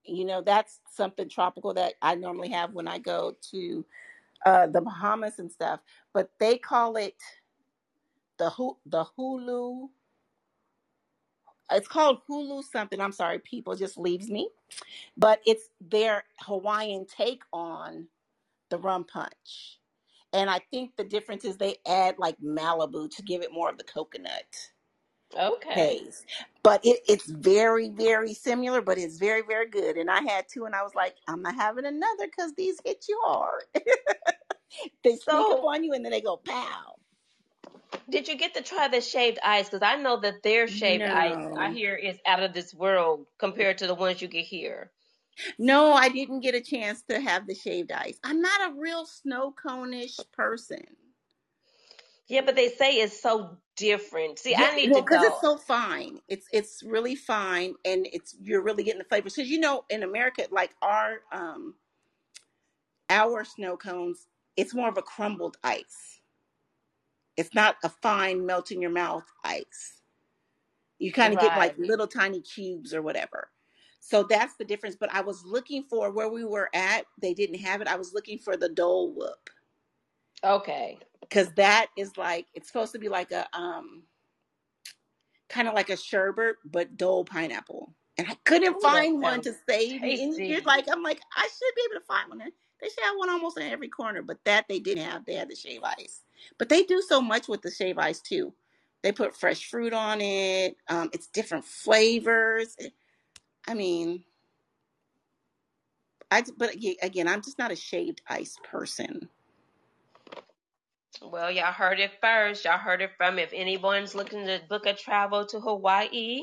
You 0.04 0.24
know, 0.24 0.42
that's 0.42 0.80
something 0.90 1.28
tropical 1.28 1.74
that 1.74 1.94
I 2.02 2.16
normally 2.16 2.50
have 2.50 2.72
when 2.72 2.88
I 2.88 2.98
go 2.98 3.36
to 3.52 3.84
uh, 4.44 4.66
the 4.66 4.80
Bahamas 4.80 5.38
and 5.38 5.50
stuff. 5.50 5.80
But 6.12 6.30
they 6.40 6.58
call 6.58 6.96
it 6.96 7.14
the 8.38 8.50
hu- 8.50 8.78
the 8.86 9.04
Hulu. 9.18 9.88
It's 11.72 11.88
called 11.88 12.20
Hulu 12.30 12.64
something. 12.64 13.00
I'm 13.00 13.12
sorry, 13.12 13.40
people 13.40 13.76
just 13.76 13.98
leaves 13.98 14.30
me. 14.30 14.50
But 15.16 15.40
it's 15.46 15.70
their 15.80 16.24
Hawaiian 16.40 17.06
take 17.06 17.42
on 17.52 18.08
the 18.70 18.78
rum 18.78 19.04
punch. 19.04 19.80
And 20.32 20.50
I 20.50 20.60
think 20.70 20.96
the 20.96 21.04
difference 21.04 21.44
is 21.44 21.56
they 21.58 21.76
add 21.86 22.16
like 22.18 22.36
Malibu 22.40 23.10
to 23.16 23.22
give 23.22 23.42
it 23.42 23.52
more 23.52 23.70
of 23.70 23.78
the 23.78 23.84
coconut 23.84 24.70
Okay. 25.38 25.98
taste. 25.98 26.26
But 26.62 26.80
it, 26.84 27.00
it's 27.08 27.26
very, 27.30 27.90
very 27.90 28.34
similar, 28.34 28.82
but 28.82 28.98
it's 28.98 29.18
very, 29.18 29.42
very 29.42 29.68
good. 29.70 29.96
And 29.96 30.10
I 30.10 30.22
had 30.22 30.46
two, 30.52 30.66
and 30.66 30.74
I 30.74 30.82
was 30.82 30.94
like, 30.94 31.16
I'm 31.28 31.42
not 31.42 31.56
having 31.56 31.86
another 31.86 32.26
because 32.26 32.52
these 32.54 32.78
hit 32.84 33.06
you 33.08 33.20
hard. 33.24 33.64
they 35.04 35.16
sneak 35.16 35.50
up 35.50 35.64
on 35.64 35.84
you 35.84 35.94
and 35.94 36.04
then 36.04 36.12
they 36.12 36.22
go 36.22 36.38
pow. 36.38 36.96
Did 38.08 38.28
you 38.28 38.36
get 38.36 38.54
to 38.54 38.62
try 38.62 38.88
the 38.88 39.00
shaved 39.00 39.38
ice? 39.44 39.68
Because 39.68 39.86
I 39.86 39.96
know 39.96 40.20
that 40.20 40.42
their 40.42 40.68
shaved 40.68 41.02
ice 41.02 41.36
I 41.56 41.72
hear 41.72 41.94
is 41.94 42.18
out 42.26 42.42
of 42.42 42.52
this 42.52 42.74
world 42.74 43.26
compared 43.38 43.78
to 43.78 43.86
the 43.86 43.94
ones 43.94 44.22
you 44.22 44.28
get 44.28 44.44
here. 44.44 44.90
No, 45.58 45.92
I 45.92 46.08
didn't 46.08 46.40
get 46.40 46.54
a 46.54 46.60
chance 46.60 47.02
to 47.08 47.20
have 47.20 47.46
the 47.46 47.54
shaved 47.54 47.92
ice. 47.92 48.18
I'm 48.22 48.40
not 48.40 48.70
a 48.70 48.80
real 48.80 49.06
snow 49.06 49.52
cone-ish 49.52 50.18
person. 50.32 50.84
Yeah, 52.28 52.42
but 52.42 52.56
they 52.56 52.68
say 52.68 52.94
it's 53.00 53.20
so 53.20 53.58
different. 53.76 54.38
See, 54.38 54.52
Yeah, 54.52 54.68
I 54.70 54.76
need 54.76 54.90
well, 54.90 55.00
to 55.00 55.04
because 55.04 55.24
it's 55.24 55.40
so 55.40 55.56
fine. 55.56 56.20
It's 56.28 56.46
it's 56.52 56.82
really 56.82 57.14
fine, 57.14 57.74
and 57.84 58.06
it's 58.10 58.34
you're 58.40 58.62
really 58.62 58.84
getting 58.84 59.00
the 59.00 59.04
flavors. 59.04 59.34
Because 59.34 59.50
you 59.50 59.60
know, 59.60 59.84
in 59.90 60.02
America, 60.02 60.46
like 60.50 60.70
our 60.80 61.20
um 61.32 61.74
our 63.10 63.44
snow 63.44 63.76
cones, 63.76 64.26
it's 64.56 64.74
more 64.74 64.88
of 64.88 64.96
a 64.98 65.02
crumbled 65.02 65.56
ice. 65.62 66.21
It's 67.36 67.54
not 67.54 67.76
a 67.84 67.90
fine 67.90 68.46
melt 68.46 68.72
in 68.72 68.82
your 68.82 68.90
mouth 68.92 69.24
ice. 69.44 70.02
You 70.98 71.12
kind 71.12 71.34
of 71.34 71.40
get 71.40 71.56
like 71.56 71.76
little 71.78 72.08
tiny 72.08 72.42
cubes 72.42 72.94
or 72.94 73.02
whatever. 73.02 73.50
So 74.00 74.24
that's 74.24 74.56
the 74.56 74.64
difference. 74.66 74.96
But 74.98 75.14
I 75.14 75.22
was 75.22 75.44
looking 75.44 75.84
for 75.84 76.10
where 76.12 76.28
we 76.30 76.44
were 76.44 76.70
at. 76.74 77.06
They 77.22 77.34
didn't 77.34 77.60
have 77.60 77.82
it. 77.82 77.88
I 77.88 77.96
was 77.96 78.14
looking 78.14 78.38
for 78.38 78.56
the 78.56 78.70
Dole 78.70 79.14
Whip 79.14 79.50
Okay. 80.44 80.98
because 81.22 81.52
that 81.56 81.88
is 81.96 82.16
like 82.18 82.46
it's 82.54 82.68
supposed 82.68 82.92
to 82.92 82.98
be 83.00 83.08
like 83.08 83.32
a 83.32 83.46
um 83.56 84.04
kind 85.50 85.68
of 85.68 85.74
like 85.74 85.90
a 85.90 85.98
sherbet, 85.98 86.56
but 86.64 86.98
Dole 86.98 87.24
pineapple. 87.26 87.94
And 88.18 88.28
I 88.28 88.36
couldn't 88.44 88.74
Ooh, 88.76 88.80
find 88.82 89.22
one 89.22 89.42
to 89.42 89.54
save 89.68 90.02
me. 90.02 90.22
And 90.24 90.34
you're 90.46 90.62
like, 90.62 90.86
I'm 90.90 91.02
like, 91.04 91.20
I 91.36 91.42
should 91.44 91.76
be 91.76 91.82
able 91.90 92.00
to 92.02 92.06
find 92.06 92.30
one. 92.30 92.40
They 92.40 92.88
should 92.88 93.04
have 93.04 93.16
one 93.18 93.30
almost 93.30 93.58
in 93.58 93.64
every 93.64 93.88
corner, 93.88 94.22
but 94.22 94.38
that 94.46 94.66
they 94.68 94.80
didn't 94.80 95.04
have. 95.04 95.26
They 95.26 95.34
had 95.34 95.50
the 95.50 95.56
shave 95.56 95.82
ice. 95.84 96.22
But 96.58 96.68
they 96.68 96.82
do 96.84 97.02
so 97.06 97.20
much 97.20 97.48
with 97.48 97.62
the 97.62 97.70
shave 97.70 97.98
ice 97.98 98.20
too. 98.20 98.54
They 99.02 99.12
put 99.12 99.36
fresh 99.36 99.68
fruit 99.68 99.92
on 99.92 100.20
it. 100.20 100.76
Um, 100.88 101.10
it's 101.12 101.26
different 101.26 101.64
flavors. 101.64 102.76
I 103.66 103.74
mean, 103.74 104.24
I 106.30 106.44
but 106.56 106.74
again, 107.02 107.28
I'm 107.28 107.42
just 107.42 107.58
not 107.58 107.72
a 107.72 107.76
shaved 107.76 108.22
ice 108.28 108.56
person. 108.70 109.28
Well, 111.20 111.50
y'all 111.50 111.72
heard 111.72 112.00
it 112.00 112.12
first. 112.20 112.64
Y'all 112.64 112.78
heard 112.78 113.02
it 113.02 113.10
from 113.16 113.38
if 113.38 113.52
anyone's 113.52 114.14
looking 114.14 114.46
to 114.46 114.60
book 114.68 114.86
a 114.86 114.94
travel 114.94 115.46
to 115.46 115.60
Hawaii, 115.60 116.42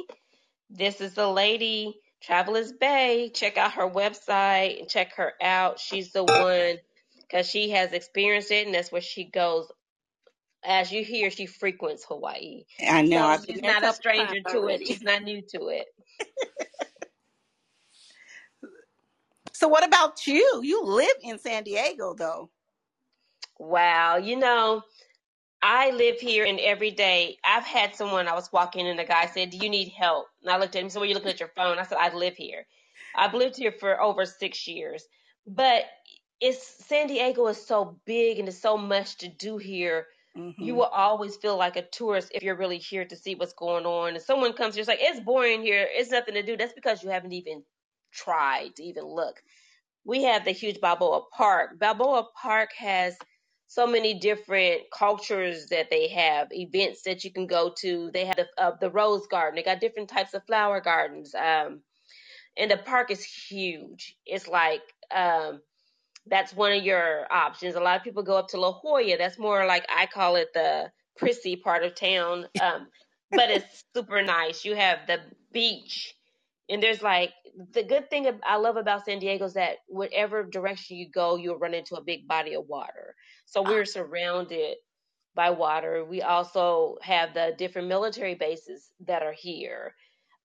this 0.70 1.02
is 1.02 1.16
the 1.16 1.28
lady, 1.28 2.00
Travelers 2.22 2.72
Bay. 2.74 3.32
Check 3.34 3.58
out 3.58 3.74
her 3.74 3.90
website 3.90 4.80
and 4.80 4.90
check 4.90 5.16
her 5.16 5.34
out. 5.42 5.80
She's 5.80 6.12
the 6.12 6.24
one 6.24 6.78
because 7.22 7.50
she 7.50 7.72
has 7.72 7.94
experienced 7.94 8.52
it 8.52 8.68
and 8.68 8.76
that's 8.76 8.92
where 8.92 9.02
she 9.02 9.26
goes. 9.26 9.72
As 10.64 10.92
you 10.92 11.04
hear, 11.04 11.32
she 11.32 11.46
frequents 11.46 12.06
Hawaii. 12.08 12.66
I 12.88 13.02
know 13.04 13.38
So 13.38 13.46
she's 13.48 13.62
not 13.62 13.84
a 13.84 13.94
stranger 13.94 14.42
to 14.52 14.68
it. 14.68 14.86
She's 14.86 15.02
not 15.02 15.24
new 15.24 15.42
to 15.54 15.68
it. 15.70 15.88
So 19.54 19.68
what 19.68 19.86
about 19.86 20.26
you? 20.26 20.62
You 20.64 20.86
live 20.86 21.18
in 21.22 21.38
San 21.38 21.64
Diego 21.64 22.14
though. 22.18 22.50
Wow. 23.60 24.16
You 24.16 24.38
know, 24.38 24.84
I 25.62 25.92
live 25.92 26.20
here 26.20 26.46
and 26.46 26.60
every 26.62 26.92
day 26.92 27.38
I've 27.44 27.66
had 27.66 27.94
someone 27.96 28.30
I 28.30 28.36
was 28.36 28.52
walking 28.54 28.88
and 28.88 28.98
the 28.98 29.04
guy 29.04 29.26
said, 29.26 29.50
Do 29.50 29.58
you 29.58 29.70
need 29.70 29.90
help? 29.90 30.28
And 30.44 30.52
I 30.52 30.58
looked 30.58 30.78
at 30.78 30.84
him, 30.84 30.90
so 30.90 31.02
were 31.02 31.08
you 31.08 31.14
looking 31.14 31.32
at 31.32 31.42
your 31.42 31.52
phone? 31.58 31.78
I 31.78 31.84
said, 31.84 31.98
I 32.00 32.16
live 32.16 32.38
here. 32.38 32.66
I've 33.16 33.34
lived 33.34 33.58
here 33.58 33.74
for 33.74 34.02
over 34.02 34.26
six 34.26 34.68
years. 34.68 35.04
But 35.46 35.84
it's 36.40 36.66
San 36.88 37.08
Diego 37.08 37.48
is 37.48 37.66
so 37.66 38.00
big 38.06 38.40
and 38.40 38.48
there's 38.48 38.62
so 38.62 38.78
much 38.78 39.18
to 39.18 39.28
do 39.28 39.58
here. 39.58 40.08
You 40.58 40.76
hmm 40.76 40.76
will 40.76 40.86
always 40.86 41.38
feel 41.38 41.58
like 41.58 41.78
a 41.78 41.84
tourist 41.88 42.32
if 42.36 42.44
you're 42.44 42.58
really 42.58 42.80
here 42.80 43.06
to 43.06 43.16
see 43.18 43.36
what's 43.36 43.54
going 43.54 43.86
on. 43.86 44.16
And 44.16 44.24
someone 44.24 44.54
comes 44.54 44.78
it's 44.78 44.88
like, 44.90 45.00
it's 45.02 45.20
boring 45.22 45.62
here, 45.64 45.88
it's 45.90 46.12
nothing 46.12 46.36
to 46.36 46.44
do. 46.44 46.58
That's 46.58 46.74
because 46.74 47.04
you 47.04 47.10
haven't 47.10 47.34
even 47.34 47.64
tried 48.14 48.76
to 48.78 48.84
even 48.84 49.06
look 49.06 49.36
we 50.06 50.24
have 50.26 50.46
the 50.46 50.52
huge 50.54 50.82
Balboa 50.82 51.24
Park. 51.34 51.80
Balboa 51.80 52.28
Park 52.42 52.72
has 52.78 53.18
so 53.68 53.88
many 53.88 54.20
different 54.20 54.84
cultures 54.98 55.68
that 55.68 55.92
they 55.92 56.10
have, 56.10 56.50
events 56.52 57.04
that 57.04 57.24
you 57.26 57.34
can 57.34 57.48
go 57.48 57.74
to. 57.80 58.12
They 58.14 58.26
have 58.26 58.38
the, 58.38 58.48
uh, 58.60 58.74
the 58.82 58.92
Rose 58.92 59.28
Garden. 59.28 59.56
They 59.56 59.64
got 59.64 59.82
different 59.82 60.10
types 60.10 60.36
of 60.36 60.46
flower 60.46 60.82
gardens. 60.82 61.36
Um, 61.36 61.84
and 62.58 62.72
the 62.72 62.78
park 62.78 63.12
is 63.12 63.24
huge. 63.24 64.18
It's 64.26 64.48
like 64.48 64.82
um, 65.14 65.62
that's 66.30 66.54
one 66.54 66.72
of 66.72 66.84
your 66.84 67.26
options. 67.32 67.76
A 67.76 67.80
lot 67.80 67.98
of 67.98 68.04
people 68.04 68.24
go 68.24 68.38
up 68.38 68.50
to 68.50 68.60
La 68.60 68.72
Jolla. 68.72 69.18
That's 69.18 69.40
more 69.40 69.66
like 69.66 69.86
I 69.94 70.06
call 70.06 70.36
it 70.36 70.50
the 70.54 70.92
prissy 71.18 71.56
part 71.56 71.84
of 71.84 71.96
town. 71.96 72.48
Um, 72.62 72.88
but 73.32 73.52
it's 73.52 73.84
super 73.96 74.24
nice. 74.24 74.66
You 74.66 74.76
have 74.76 75.06
the 75.06 75.20
beach, 75.54 76.16
and 76.68 76.82
there's 76.82 77.04
like 77.04 77.32
the 77.74 77.84
good 77.84 78.10
thing 78.10 78.28
I 78.44 78.56
love 78.56 78.76
about 78.76 79.06
San 79.06 79.20
Diego 79.20 79.46
is 79.46 79.54
that 79.54 79.78
whatever 79.88 80.44
direction 80.44 80.98
you 80.98 81.12
go, 81.12 81.36
you'll 81.36 81.60
run 81.60 81.76
into 81.76 81.96
a 81.96 82.04
big 82.04 82.28
body 82.28 82.56
of 82.56 82.68
water. 82.68 83.14
So 83.46 83.62
we're 83.62 83.86
surrounded 83.86 84.78
by 85.36 85.52
water. 85.52 86.04
We 86.04 86.22
also 86.24 86.98
have 87.04 87.34
the 87.36 87.54
different 87.58 87.88
military 87.88 88.36
bases 88.36 88.90
that 89.06 89.22
are 89.22 89.36
here. 89.38 89.94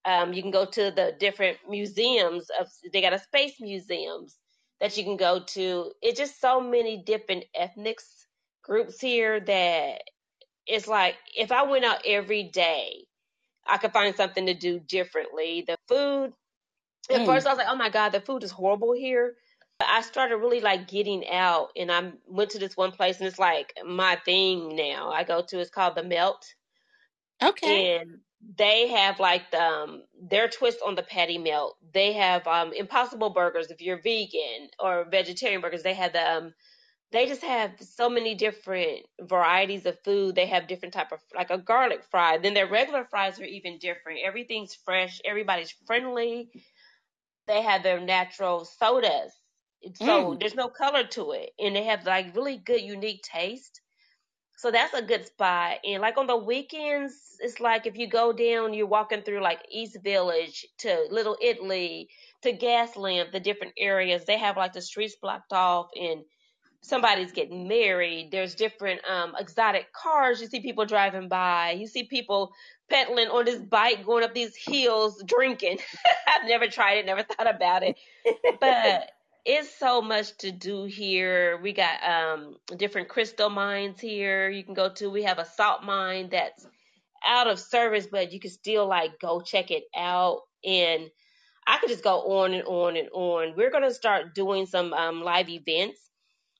Um, 0.05 0.35
you 0.35 0.43
can 0.43 0.51
go 0.51 0.67
to 0.67 0.91
the 0.91 1.15
different 1.19 1.57
museums 1.69 2.51
of 2.61 2.69
they 2.93 3.01
got 3.01 3.15
a 3.15 3.19
space 3.19 3.55
museums 3.61 4.37
that 4.85 4.99
you 4.99 5.05
can 5.05 5.17
go 5.17 5.41
to. 5.41 5.93
It's 6.03 6.21
just 6.21 6.43
so 6.43 6.61
many 6.61 6.99
different 6.99 7.47
ethnic 7.55 8.01
groups 8.63 9.01
here 9.01 9.41
that 9.41 10.03
it's 10.67 10.89
like 10.89 11.17
if 11.37 11.53
I 11.53 11.65
went 11.65 11.87
out 11.87 12.03
every 12.07 12.45
day, 12.45 13.07
I 13.67 13.79
could 13.79 13.93
find 13.93 14.17
something 14.17 14.47
to 14.47 14.55
do 14.55 14.81
differently. 14.81 15.65
The 15.67 15.79
food, 15.89 16.35
at 17.11 17.25
Mm. 17.25 17.27
first 17.27 17.47
I 17.47 17.51
was 17.51 17.59
like, 17.59 17.69
oh 17.71 17.77
my 17.77 17.91
God, 17.91 18.11
the 18.11 18.21
food 18.21 18.45
is 18.45 18.53
horrible 18.53 18.95
here. 18.95 19.37
But 19.79 19.89
I 19.89 20.03
started 20.03 20.37
really 20.39 20.61
like 20.61 20.89
getting 20.89 21.29
out 21.31 21.71
and 21.77 21.91
I 21.93 22.13
went 22.29 22.51
to 22.51 22.61
this 22.61 22.77
one 22.77 22.93
place 22.93 23.19
and 23.21 23.29
it's 23.29 23.39
like 23.41 23.75
my 23.87 24.17
thing 24.25 24.77
now. 24.77 25.11
I 25.11 25.25
go 25.25 25.43
to 25.43 25.61
it's 25.61 25.71
called 25.71 25.97
the 25.97 26.05
Melt 26.05 26.47
Okay. 27.43 27.89
and 27.89 28.21
they 28.57 28.89
have 28.89 29.21
like 29.21 29.51
the, 29.51 29.63
um 29.63 30.05
their 30.21 30.49
twist 30.49 30.81
on 30.85 30.95
the 30.95 31.03
patty 31.03 31.39
melt. 31.39 31.77
They 31.93 32.13
have 32.15 32.47
um 32.47 32.73
impossible 32.73 33.31
burgers 33.31 33.71
if 33.71 33.81
you're 33.81 34.01
vegan 34.03 34.71
or 34.79 35.05
vegetarian 35.11 35.61
burgers. 35.61 35.83
They 35.83 35.95
have 35.95 36.13
the 36.13 36.33
um 36.39 36.55
they 37.13 37.27
just 37.27 37.43
have 37.43 37.81
so 37.81 38.11
many 38.11 38.35
different 38.35 39.07
varieties 39.21 39.87
of 39.87 39.99
food. 40.05 40.35
They 40.35 40.47
have 40.47 40.67
different 40.69 40.95
type 40.95 41.13
of 41.13 41.21
like 41.35 41.51
a 41.51 41.59
garlic 41.59 42.05
fry. 42.05 42.39
Then 42.39 42.55
their 42.55 42.67
regular 42.69 43.05
fries 43.05 43.41
are 43.41 43.45
even 43.45 43.79
different. 43.79 44.21
Everything's 44.25 44.75
fresh. 44.75 45.21
Everybody's 45.25 45.73
friendly. 45.87 46.51
They 47.47 47.63
have 47.63 47.83
their 47.83 48.01
natural 48.01 48.65
sodas. 48.65 49.33
So 49.95 50.35
Mm. 50.35 50.39
there's 50.39 50.55
no 50.55 50.69
color 50.69 51.05
to 51.09 51.33
it. 51.33 51.53
And 51.59 51.77
they 51.77 51.85
have 51.85 52.05
like 52.07 52.35
really 52.37 52.59
good 52.59 52.83
unique 52.83 53.23
taste. 53.23 53.81
So 54.57 54.71
that's 54.71 54.95
a 54.95 55.03
good 55.03 55.27
spot. 55.27 55.79
And 55.85 56.01
like 56.01 56.17
on 56.17 56.27
the 56.27 56.37
weekends, 56.37 57.15
it's 57.41 57.61
like 57.61 57.87
if 57.87 57.97
you 57.97 58.09
go 58.09 58.33
down, 58.33 58.75
you're 58.75 58.87
walking 58.87 59.23
through 59.23 59.43
like 59.43 59.61
East 59.71 59.99
Village 60.03 60.67
to 60.79 61.07
Little 61.11 61.37
Italy 61.43 62.09
to 62.43 62.53
Gaslamp, 62.53 63.33
the 63.33 63.41
different 63.41 63.75
areas. 63.79 64.25
They 64.25 64.39
have 64.39 64.57
like 64.57 64.73
the 64.73 64.83
streets 64.83 65.17
blocked 65.21 65.53
off 65.53 65.89
and 66.01 66.23
somebody's 66.83 67.33
getting 67.33 67.67
married. 67.67 68.31
There's 68.31 68.55
different 68.55 69.01
um 69.11 69.35
exotic 69.39 69.93
cars. 69.93 70.41
You 70.41 70.47
see 70.47 70.61
people 70.61 70.87
driving 70.87 71.29
by. 71.29 71.73
You 71.73 71.87
see 71.87 72.05
people 72.05 72.53
pedaling 72.89 73.29
on 73.29 73.45
this 73.45 73.61
bike 73.61 74.05
going 74.05 74.25
up 74.25 74.35
these 74.35 74.57
hills 74.57 75.23
drinking. 75.27 75.79
I've 76.29 76.49
never 76.49 76.69
tried 76.69 76.99
it, 76.99 77.07
never 77.07 77.25
thought 77.25 77.53
about 77.53 77.83
it 77.83 77.97
but 78.61 79.11
it's 79.45 79.77
so 79.79 80.01
much 80.01 80.37
to 80.39 80.51
do 80.51 80.85
here. 80.85 81.59
We 81.63 81.73
got 81.73 82.03
um 82.03 82.57
different 82.77 83.09
crystal 83.09 83.51
mines 83.51 84.01
here 84.01 84.49
you 84.49 84.65
can 84.65 84.75
go 84.75 84.91
to. 84.95 85.11
We 85.11 85.25
have 85.25 85.39
a 85.39 85.45
salt 85.45 85.83
mine 85.83 86.31
that's 86.31 86.67
out 87.25 87.47
of 87.47 87.59
service, 87.59 88.07
but 88.11 88.33
you 88.33 88.41
can 88.41 88.51
still 88.51 88.87
like 88.87 89.19
go 89.21 89.41
check 89.41 89.71
it 89.71 89.85
out. 89.97 90.41
And 90.65 91.11
I 91.67 91.79
could 91.79 91.91
just 91.91 92.05
go 92.05 92.41
on 92.41 92.55
and 92.55 92.65
on 92.65 92.97
and 92.97 93.09
on. 93.13 93.55
We're 93.57 93.71
gonna 93.71 93.93
start 93.93 94.35
doing 94.35 94.67
some 94.67 94.93
um 94.95 95.23
live 95.23 95.49
events 95.49 96.01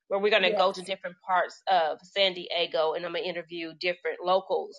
where 0.09 0.21
we're 0.21 0.31
gonna 0.31 0.55
go 0.55 0.73
to 0.73 0.83
different 0.83 1.17
parts 1.27 1.63
of 1.71 1.99
San 2.03 2.35
Diego 2.35 2.93
and 2.93 3.07
I'm 3.07 3.13
gonna 3.13 3.25
interview 3.25 3.73
different 3.81 4.19
locals. 4.23 4.79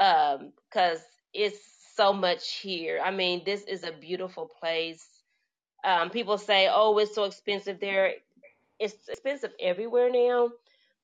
Um, 0.00 0.52
cause 0.72 1.00
it's 1.32 1.58
so 1.94 2.12
much 2.12 2.56
here. 2.56 3.00
I 3.04 3.10
mean, 3.12 3.42
this 3.44 3.62
is 3.64 3.84
a 3.84 3.92
beautiful 3.92 4.50
place 4.60 5.19
um, 5.84 6.10
people 6.10 6.38
say, 6.38 6.68
"Oh, 6.72 6.98
it's 6.98 7.14
so 7.14 7.24
expensive 7.24 7.80
there." 7.80 8.14
It's 8.78 9.08
expensive 9.08 9.52
everywhere 9.60 10.10
now, 10.10 10.50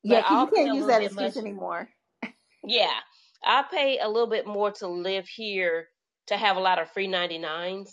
Yeah, 0.03 0.23
you 0.31 0.49
can't 0.55 0.73
use 0.75 0.87
that 0.87 1.03
bit 1.03 1.12
much. 1.12 1.33
excuse 1.33 1.37
anymore. 1.37 1.89
Yeah, 2.65 2.95
I'll 3.45 3.65
pay 3.65 3.99
a 4.01 4.09
little 4.09 4.29
bit 4.29 4.47
more 4.47 4.73
to 4.73 4.89
live 4.89 5.29
here 5.29 5.89
to 6.29 6.37
have 6.37 6.57
a 6.57 6.61
lot 6.61 6.79
of 6.81 6.91
free 6.93 7.09
99s 7.09 7.91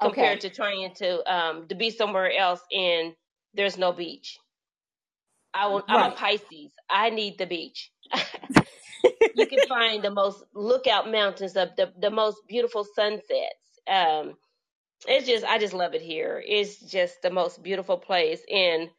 compared 0.00 0.40
Okay. 0.40 0.42
to 0.42 0.50
trying 0.50 0.94
to 0.96 1.32
um 1.32 1.68
to 1.68 1.74
be 1.74 1.90
somewhere 1.90 2.32
else 2.32 2.60
and 2.72 3.14
there's 3.54 3.78
no 3.78 3.92
beach. 3.92 4.38
I 5.54 5.68
will, 5.68 5.84
I'm 5.88 6.02
a 6.02 6.10
Pisces. 6.10 6.72
I 6.90 7.10
need 7.10 7.38
the 7.38 7.46
beach. 7.46 7.90
you 9.32 9.46
can 9.46 9.62
find 9.62 10.04
the 10.04 10.10
most 10.10 10.44
lookout 10.54 11.10
mountains 11.10 11.56
of 11.56 11.70
the 11.76 11.92
the 12.00 12.10
most 12.10 12.38
beautiful 12.48 12.84
sunsets. 12.84 13.80
Um, 13.88 14.36
it's 15.08 15.26
just 15.26 15.44
I 15.44 15.58
just 15.58 15.74
love 15.74 15.94
it 15.94 16.02
here. 16.02 16.42
It's 16.46 16.78
just 16.78 17.22
the 17.22 17.30
most 17.30 17.62
beautiful 17.62 17.96
place, 17.96 18.40
and 18.50 18.90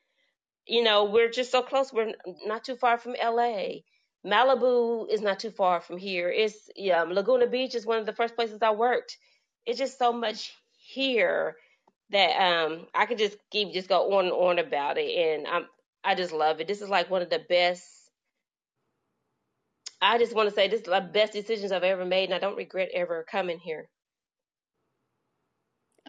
you 0.67 0.83
know 0.83 1.05
we're 1.05 1.29
just 1.29 1.51
so 1.51 1.61
close. 1.61 1.93
We're 1.93 2.13
not 2.45 2.63
too 2.63 2.75
far 2.75 2.97
from 2.97 3.15
LA. 3.21 3.81
Malibu 4.25 5.09
is 5.09 5.21
not 5.21 5.39
too 5.39 5.51
far 5.51 5.81
from 5.81 5.97
here. 5.97 6.29
It's 6.29 6.69
yeah, 6.75 7.03
Laguna 7.03 7.47
Beach 7.47 7.75
is 7.75 7.85
one 7.85 7.99
of 7.99 8.05
the 8.05 8.13
first 8.13 8.35
places 8.35 8.59
I 8.61 8.71
worked. 8.71 9.17
It's 9.65 9.79
just 9.79 9.99
so 9.99 10.11
much 10.13 10.53
here 10.71 11.55
that 12.11 12.31
um 12.39 12.87
I 12.93 13.05
could 13.05 13.17
just 13.17 13.37
keep 13.51 13.73
just 13.73 13.89
go 13.89 14.13
on 14.17 14.25
and 14.25 14.33
on 14.33 14.59
about 14.59 14.97
it, 14.97 15.11
and 15.15 15.47
I'm 15.47 15.65
I 16.03 16.15
just 16.15 16.33
love 16.33 16.59
it. 16.61 16.67
This 16.67 16.81
is 16.81 16.89
like 16.89 17.09
one 17.09 17.21
of 17.21 17.29
the 17.29 17.43
best. 17.47 17.85
I 20.01 20.17
just 20.17 20.35
want 20.35 20.49
to 20.49 20.55
say 20.55 20.67
this 20.67 20.81
is 20.81 20.85
the 20.87 21.09
best 21.13 21.33
decisions 21.33 21.71
I've 21.71 21.83
ever 21.83 22.05
made, 22.05 22.25
and 22.25 22.33
I 22.33 22.39
don't 22.39 22.57
regret 22.57 22.89
ever 22.93 23.23
coming 23.29 23.59
here. 23.59 23.87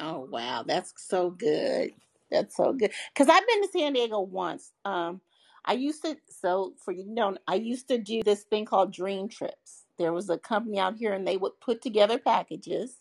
Oh 0.01 0.27
wow, 0.31 0.65
that's 0.67 0.93
so 0.97 1.31
good. 1.31 1.93
That's 2.31 2.57
so 2.57 2.73
good. 2.73 2.93
Cause 3.15 3.29
I've 3.29 3.47
been 3.47 3.63
to 3.63 3.69
San 3.73 3.93
Diego 3.93 4.21
once. 4.21 4.73
Um, 4.85 5.21
I 5.65 5.75
used 5.75 6.03
to. 6.05 6.17
So 6.29 6.75
for 6.85 6.93
you 6.93 7.07
know, 7.07 7.37
I 7.47 7.55
used 7.57 7.89
to 7.89 7.99
do 7.99 8.23
this 8.25 8.43
thing 8.43 8.65
called 8.65 8.93
Dream 8.93 9.29
Trips. 9.29 9.85
There 9.99 10.13
was 10.13 10.29
a 10.31 10.39
company 10.39 10.79
out 10.79 10.97
here, 10.97 11.13
and 11.13 11.27
they 11.27 11.37
would 11.37 11.61
put 11.61 11.81
together 11.81 12.19
packages, 12.19 12.97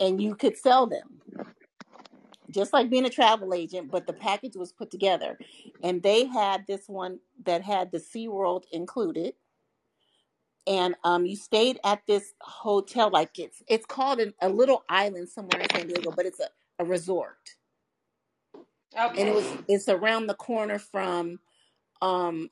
and 0.00 0.22
you 0.22 0.34
could 0.36 0.58
sell 0.58 0.86
them, 0.86 1.20
just 2.50 2.72
like 2.72 2.90
being 2.90 3.06
a 3.06 3.10
travel 3.10 3.54
agent. 3.54 3.90
But 3.90 4.06
the 4.06 4.14
package 4.14 4.56
was 4.56 4.72
put 4.72 4.90
together, 4.90 5.38
and 5.82 6.02
they 6.02 6.26
had 6.26 6.66
this 6.68 6.84
one 6.88 7.20
that 7.46 7.62
had 7.62 7.92
the 7.92 8.00
Sea 8.00 8.28
World 8.28 8.66
included, 8.72 9.34
and 10.66 10.94
um, 11.04 11.26
you 11.26 11.36
stayed 11.36 11.78
at 11.84 12.02
this 12.06 12.34
hotel, 12.40 13.10
like 13.10 13.38
it's 13.38 13.62
it's 13.68 13.86
called 13.86 14.20
an, 14.20 14.34
a 14.42 14.48
little 14.48 14.84
island 14.88 15.28
somewhere 15.28 15.60
in 15.62 15.68
San 15.70 15.88
Diego, 15.88 16.12
but 16.16 16.26
it's 16.26 16.40
a, 16.40 16.48
a 16.78 16.84
resort 16.84 17.38
Okay. 18.98 19.20
and 19.20 19.28
it 19.28 19.34
was 19.34 19.46
it's 19.68 19.88
around 19.88 20.26
the 20.26 20.34
corner 20.34 20.78
from 20.78 21.38
um 22.02 22.50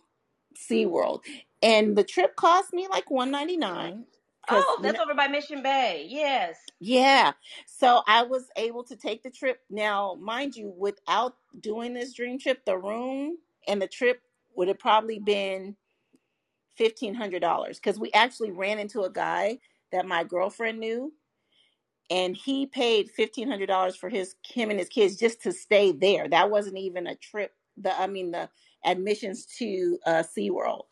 SeaWorld. 0.59 1.21
And 1.63 1.97
the 1.97 2.05
trip 2.05 2.37
cost 2.37 2.73
me 2.73 2.89
like 2.89 3.11
199 3.11 4.05
Oh, 4.49 4.81
that's 4.83 4.99
over 4.99 5.15
by 5.15 5.29
Mission 5.29 5.63
Bay. 5.63 6.07
Yes. 6.09 6.57
yeah. 6.81 7.33
So 7.67 8.03
I 8.09 8.25
was 8.25 8.49
able 8.57 8.83
to 8.85 8.97
take 8.97 9.23
the 9.23 9.31
trip. 9.31 9.61
Now, 9.71 10.17
mind 10.21 10.57
you, 10.57 10.75
without 10.77 11.37
doing 11.61 11.95
this 11.95 12.13
dream 12.13 12.41
trip, 12.41 12.65
the 12.67 12.77
room 12.77 13.39
and 13.69 13.81
the 13.81 13.87
trip 13.87 14.21
would 14.57 14.69
have 14.69 14.81
probably 14.81 15.21
been 15.21 15.77
$1500 16.83 17.83
cuz 17.83 17.99
we 17.99 18.11
actually 18.13 18.53
ran 18.53 18.79
into 18.79 19.03
a 19.03 19.11
guy 19.13 19.59
that 19.93 20.07
my 20.07 20.25
girlfriend 20.25 20.81
knew 20.81 21.13
and 22.11 22.37
he 22.37 22.67
paid 22.67 23.11
fifteen 23.11 23.49
hundred 23.49 23.67
dollars 23.67 23.97
for 23.97 24.09
his 24.09 24.35
him 24.47 24.71
and 24.71 24.79
his 24.79 24.89
kids 24.89 25.17
just 25.17 25.43
to 25.43 25.53
stay 25.53 25.93
there. 25.93 26.29
That 26.29 26.51
wasn't 26.51 26.79
even 26.79 27.07
a 27.07 27.17
trip. 27.17 27.53
The 27.77 27.99
I 27.99 28.07
mean 28.07 28.31
the 28.31 28.49
admissions 28.85 29.47
to 29.59 29.99
uh, 30.07 30.23
SeaWorld. 30.23 30.85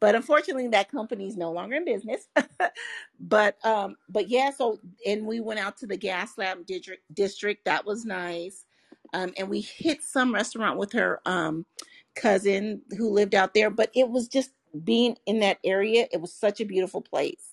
But 0.00 0.14
unfortunately, 0.14 0.68
that 0.68 0.90
company's 0.90 1.36
no 1.36 1.52
longer 1.52 1.76
in 1.76 1.84
business. 1.84 2.28
but 3.20 3.64
um, 3.64 3.96
but 4.08 4.28
yeah. 4.28 4.50
So 4.50 4.78
and 5.06 5.26
we 5.26 5.40
went 5.40 5.60
out 5.60 5.76
to 5.78 5.86
the 5.86 5.98
Gaslamp 5.98 6.66
district. 6.66 7.02
District 7.12 7.64
that 7.64 7.84
was 7.84 8.04
nice. 8.04 8.64
Um, 9.12 9.32
and 9.36 9.48
we 9.48 9.60
hit 9.60 10.02
some 10.02 10.32
restaurant 10.34 10.78
with 10.78 10.92
her 10.92 11.20
um 11.26 11.66
cousin 12.14 12.82
who 12.96 13.10
lived 13.10 13.34
out 13.34 13.54
there. 13.54 13.70
But 13.70 13.90
it 13.94 14.08
was 14.08 14.28
just 14.28 14.50
being 14.84 15.16
in 15.26 15.40
that 15.40 15.58
area. 15.64 16.08
It 16.12 16.20
was 16.20 16.32
such 16.34 16.60
a 16.60 16.66
beautiful 16.66 17.02
place 17.02 17.52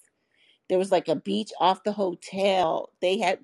there 0.70 0.80
was 0.80 0.92
like 0.94 1.10
a 1.10 1.18
beach 1.18 1.54
off 1.62 1.84
the 1.86 1.94
hotel. 1.94 2.92
They 3.02 3.20
had 3.20 3.40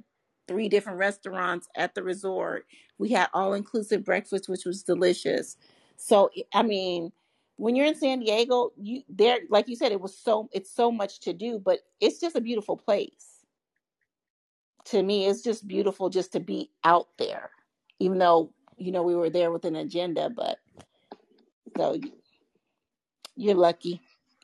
three 0.49 0.69
different 0.69 0.99
restaurants 0.99 1.69
at 1.77 1.95
the 1.95 2.03
resort. 2.03 2.65
We 2.99 3.11
had 3.11 3.29
all 3.35 3.53
inclusive 3.55 4.05
breakfast, 4.05 4.49
which 4.49 4.65
was 4.65 4.83
delicious. 4.83 5.57
So 5.97 6.31
I 6.53 6.63
mean, 6.63 7.13
when 7.57 7.77
you're 7.77 7.87
in 7.87 7.95
San 7.95 8.21
Diego, 8.21 8.73
you 8.81 9.03
there 9.09 9.41
like 9.51 9.69
you 9.69 9.77
said, 9.77 9.93
it 9.93 10.01
was 10.01 10.17
so 10.17 10.49
it's 10.53 10.71
so 10.71 10.91
much 10.91 11.21
to 11.21 11.33
do, 11.33 11.59
but 11.59 11.81
it's 12.01 12.21
just 12.21 12.37
a 12.37 12.41
beautiful 12.41 12.77
place. 12.77 13.45
To 14.87 15.03
me, 15.03 15.27
it's 15.27 15.43
just 15.43 15.67
beautiful 15.67 16.09
just 16.09 16.33
to 16.33 16.41
be 16.41 16.71
out 16.83 17.09
there. 17.19 17.51
Even 17.99 18.19
though, 18.19 18.53
you 18.77 18.91
know, 18.91 19.03
we 19.03 19.15
were 19.15 19.29
there 19.29 19.51
with 19.51 19.65
an 19.65 19.75
agenda, 19.77 20.29
but 20.29 20.59
so 21.77 21.97
you're 23.39 23.55
lucky. 23.55 24.01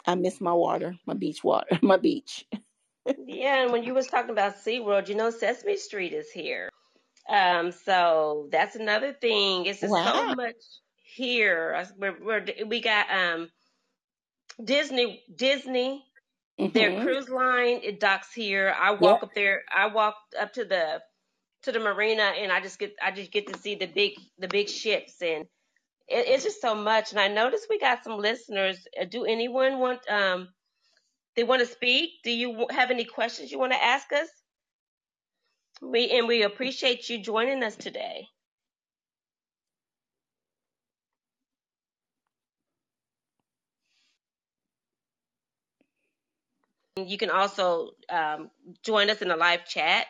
I 0.07 0.15
miss 0.15 0.41
my 0.41 0.53
water, 0.53 0.97
my 1.05 1.15
beach 1.15 1.43
water, 1.43 1.79
my 1.83 1.97
beach. 1.97 2.45
Yeah, 3.17 3.63
and 3.63 3.71
when 3.71 3.83
you 3.83 3.93
was 3.93 4.07
talking 4.07 4.31
about 4.31 4.57
SeaWorld, 4.57 5.09
you 5.09 5.15
know 5.15 5.31
Sesame 5.31 5.77
Street 5.77 6.13
is 6.13 6.31
here. 6.31 6.69
Um, 7.29 7.71
so 7.71 8.49
that's 8.51 8.75
another 8.75 9.13
thing. 9.13 9.65
It's 9.67 9.81
just 9.81 10.03
so 10.03 10.27
much 10.27 10.55
here. 11.03 11.85
We're, 11.97 12.17
we're, 12.23 12.45
we 12.67 12.81
got 12.81 13.07
um 13.11 13.49
Disney 14.63 15.23
Disney 15.35 16.05
their 16.73 16.91
hmm 16.91 16.93
cruise 16.93 17.29
line 17.29 17.81
it 17.83 17.99
docks 17.99 18.33
here. 18.33 18.75
I 18.79 18.91
Yep. 18.99 19.11
walk 19.11 19.23
up 19.23 19.33
there. 19.35 19.63
I 19.75 19.87
walk 19.87 20.15
up 20.39 20.53
to 20.53 20.65
the 20.65 21.01
to 21.63 21.73
the 21.73 21.79
marina, 21.79 22.23
and 22.23 22.51
I 22.51 22.61
just 22.61 22.79
get 22.79 22.95
I 23.03 23.11
just 23.11 23.31
get 23.31 23.47
to 23.47 23.59
see 23.59 23.75
the 23.75 23.87
big 23.87 24.13
the 24.39 24.49
big 24.49 24.69
ships, 24.69 25.21
and 25.21 25.45
it, 26.07 26.27
it's 26.27 26.43
just 26.43 26.61
so 26.61 26.75
much. 26.75 27.11
And 27.11 27.19
I 27.19 27.27
noticed 27.29 27.67
we 27.69 27.79
got 27.79 28.03
some 28.03 28.17
listeners. 28.19 28.87
Uh, 28.99 29.05
Do 29.05 29.25
anyone 29.25 29.79
want 29.79 30.01
um 30.09 30.49
they 31.35 31.43
want 31.43 31.61
to 31.61 31.67
speak? 31.67 32.11
Do 32.23 32.31
you 32.31 32.67
have 32.71 32.91
any 32.91 33.05
questions 33.05 33.51
you 33.51 33.59
want 33.59 33.73
to 33.73 33.83
ask 33.83 34.11
us? 34.13 34.29
We 35.81 36.11
and 36.11 36.27
we 36.27 36.43
appreciate 36.43 37.09
you 37.09 37.19
joining 37.23 37.63
us 37.63 37.77
today. 37.77 38.27
You 46.97 47.17
can 47.17 47.29
also 47.29 47.91
um, 48.09 48.51
join 48.83 49.09
us 49.09 49.21
in 49.21 49.27
the 49.29 49.35
live 49.35 49.65
chat 49.65 50.07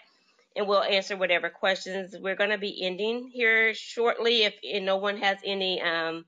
and 0.55 0.67
we'll 0.67 0.83
answer 0.83 1.17
whatever 1.17 1.49
questions. 1.49 2.15
We're 2.19 2.35
going 2.35 2.51
to 2.51 2.57
be 2.57 2.83
ending 2.83 3.29
here 3.33 3.73
shortly. 3.73 4.43
If 4.43 4.55
no 4.83 4.97
one 4.97 5.17
has 5.17 5.37
any 5.43 5.81
um, 5.81 6.25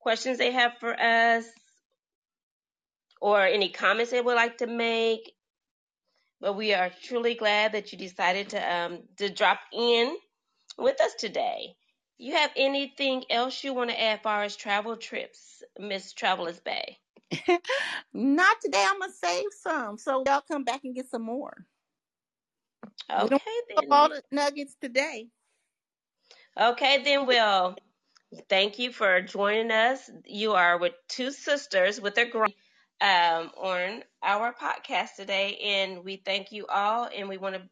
questions 0.00 0.38
they 0.38 0.52
have 0.52 0.72
for 0.80 0.98
us 0.98 1.44
or 3.20 3.42
any 3.42 3.70
comments 3.70 4.10
they 4.10 4.20
would 4.20 4.36
like 4.36 4.58
to 4.58 4.66
make, 4.66 5.32
but 6.40 6.54
we 6.56 6.74
are 6.74 6.90
truly 7.02 7.34
glad 7.34 7.72
that 7.72 7.90
you 7.92 7.98
decided 7.98 8.50
to 8.50 8.74
um, 8.74 9.00
to 9.16 9.28
drop 9.28 9.58
in 9.72 10.16
with 10.76 11.00
us 11.00 11.14
today. 11.14 11.74
You 12.18 12.34
have 12.34 12.50
anything 12.56 13.24
else 13.30 13.62
you 13.62 13.74
want 13.74 13.90
to 13.90 14.00
add 14.00 14.18
as 14.18 14.22
far 14.22 14.42
as 14.42 14.56
travel 14.56 14.96
trips, 14.96 15.62
Miss 15.78 16.12
Travelers 16.12 16.60
Bay? 16.60 16.98
Not 18.12 18.56
today. 18.60 18.84
I'm 18.88 18.98
gonna 19.00 19.12
save 19.12 19.46
some, 19.62 19.98
so 19.98 20.24
y'all 20.26 20.42
come 20.50 20.64
back 20.64 20.82
and 20.84 20.94
get 20.94 21.10
some 21.10 21.22
more. 21.22 21.64
Okay 23.10 23.38
then. 23.68 23.92
all 23.92 24.08
the 24.08 24.22
nuggets 24.30 24.76
today. 24.80 25.28
Okay 26.60 27.02
then. 27.02 27.26
Will. 27.26 27.76
thank 28.48 28.78
you 28.78 28.92
for 28.92 29.20
joining 29.22 29.70
us. 29.70 30.10
You 30.24 30.52
are 30.52 30.78
with 30.78 30.92
two 31.08 31.30
sisters 31.30 32.00
with 32.00 32.14
their 32.14 32.30
grand 32.30 32.52
um 33.00 33.50
on 33.56 34.02
our 34.22 34.52
podcast 34.52 35.14
today, 35.16 35.56
and 35.62 36.04
we 36.04 36.16
thank 36.24 36.52
you 36.52 36.66
all, 36.66 37.08
and 37.14 37.28
we 37.28 37.38
want 37.38 37.54
to 37.54 37.62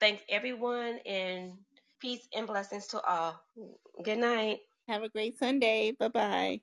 thank 0.00 0.22
everyone, 0.28 0.98
and 1.06 1.52
peace 2.00 2.26
and 2.34 2.46
blessings 2.46 2.88
to 2.88 3.00
all. 3.00 3.40
Good 4.02 4.18
night. 4.18 4.58
Have 4.88 5.02
a 5.02 5.08
great 5.08 5.38
Sunday. 5.38 5.92
Bye 5.98 6.08
bye. 6.08 6.60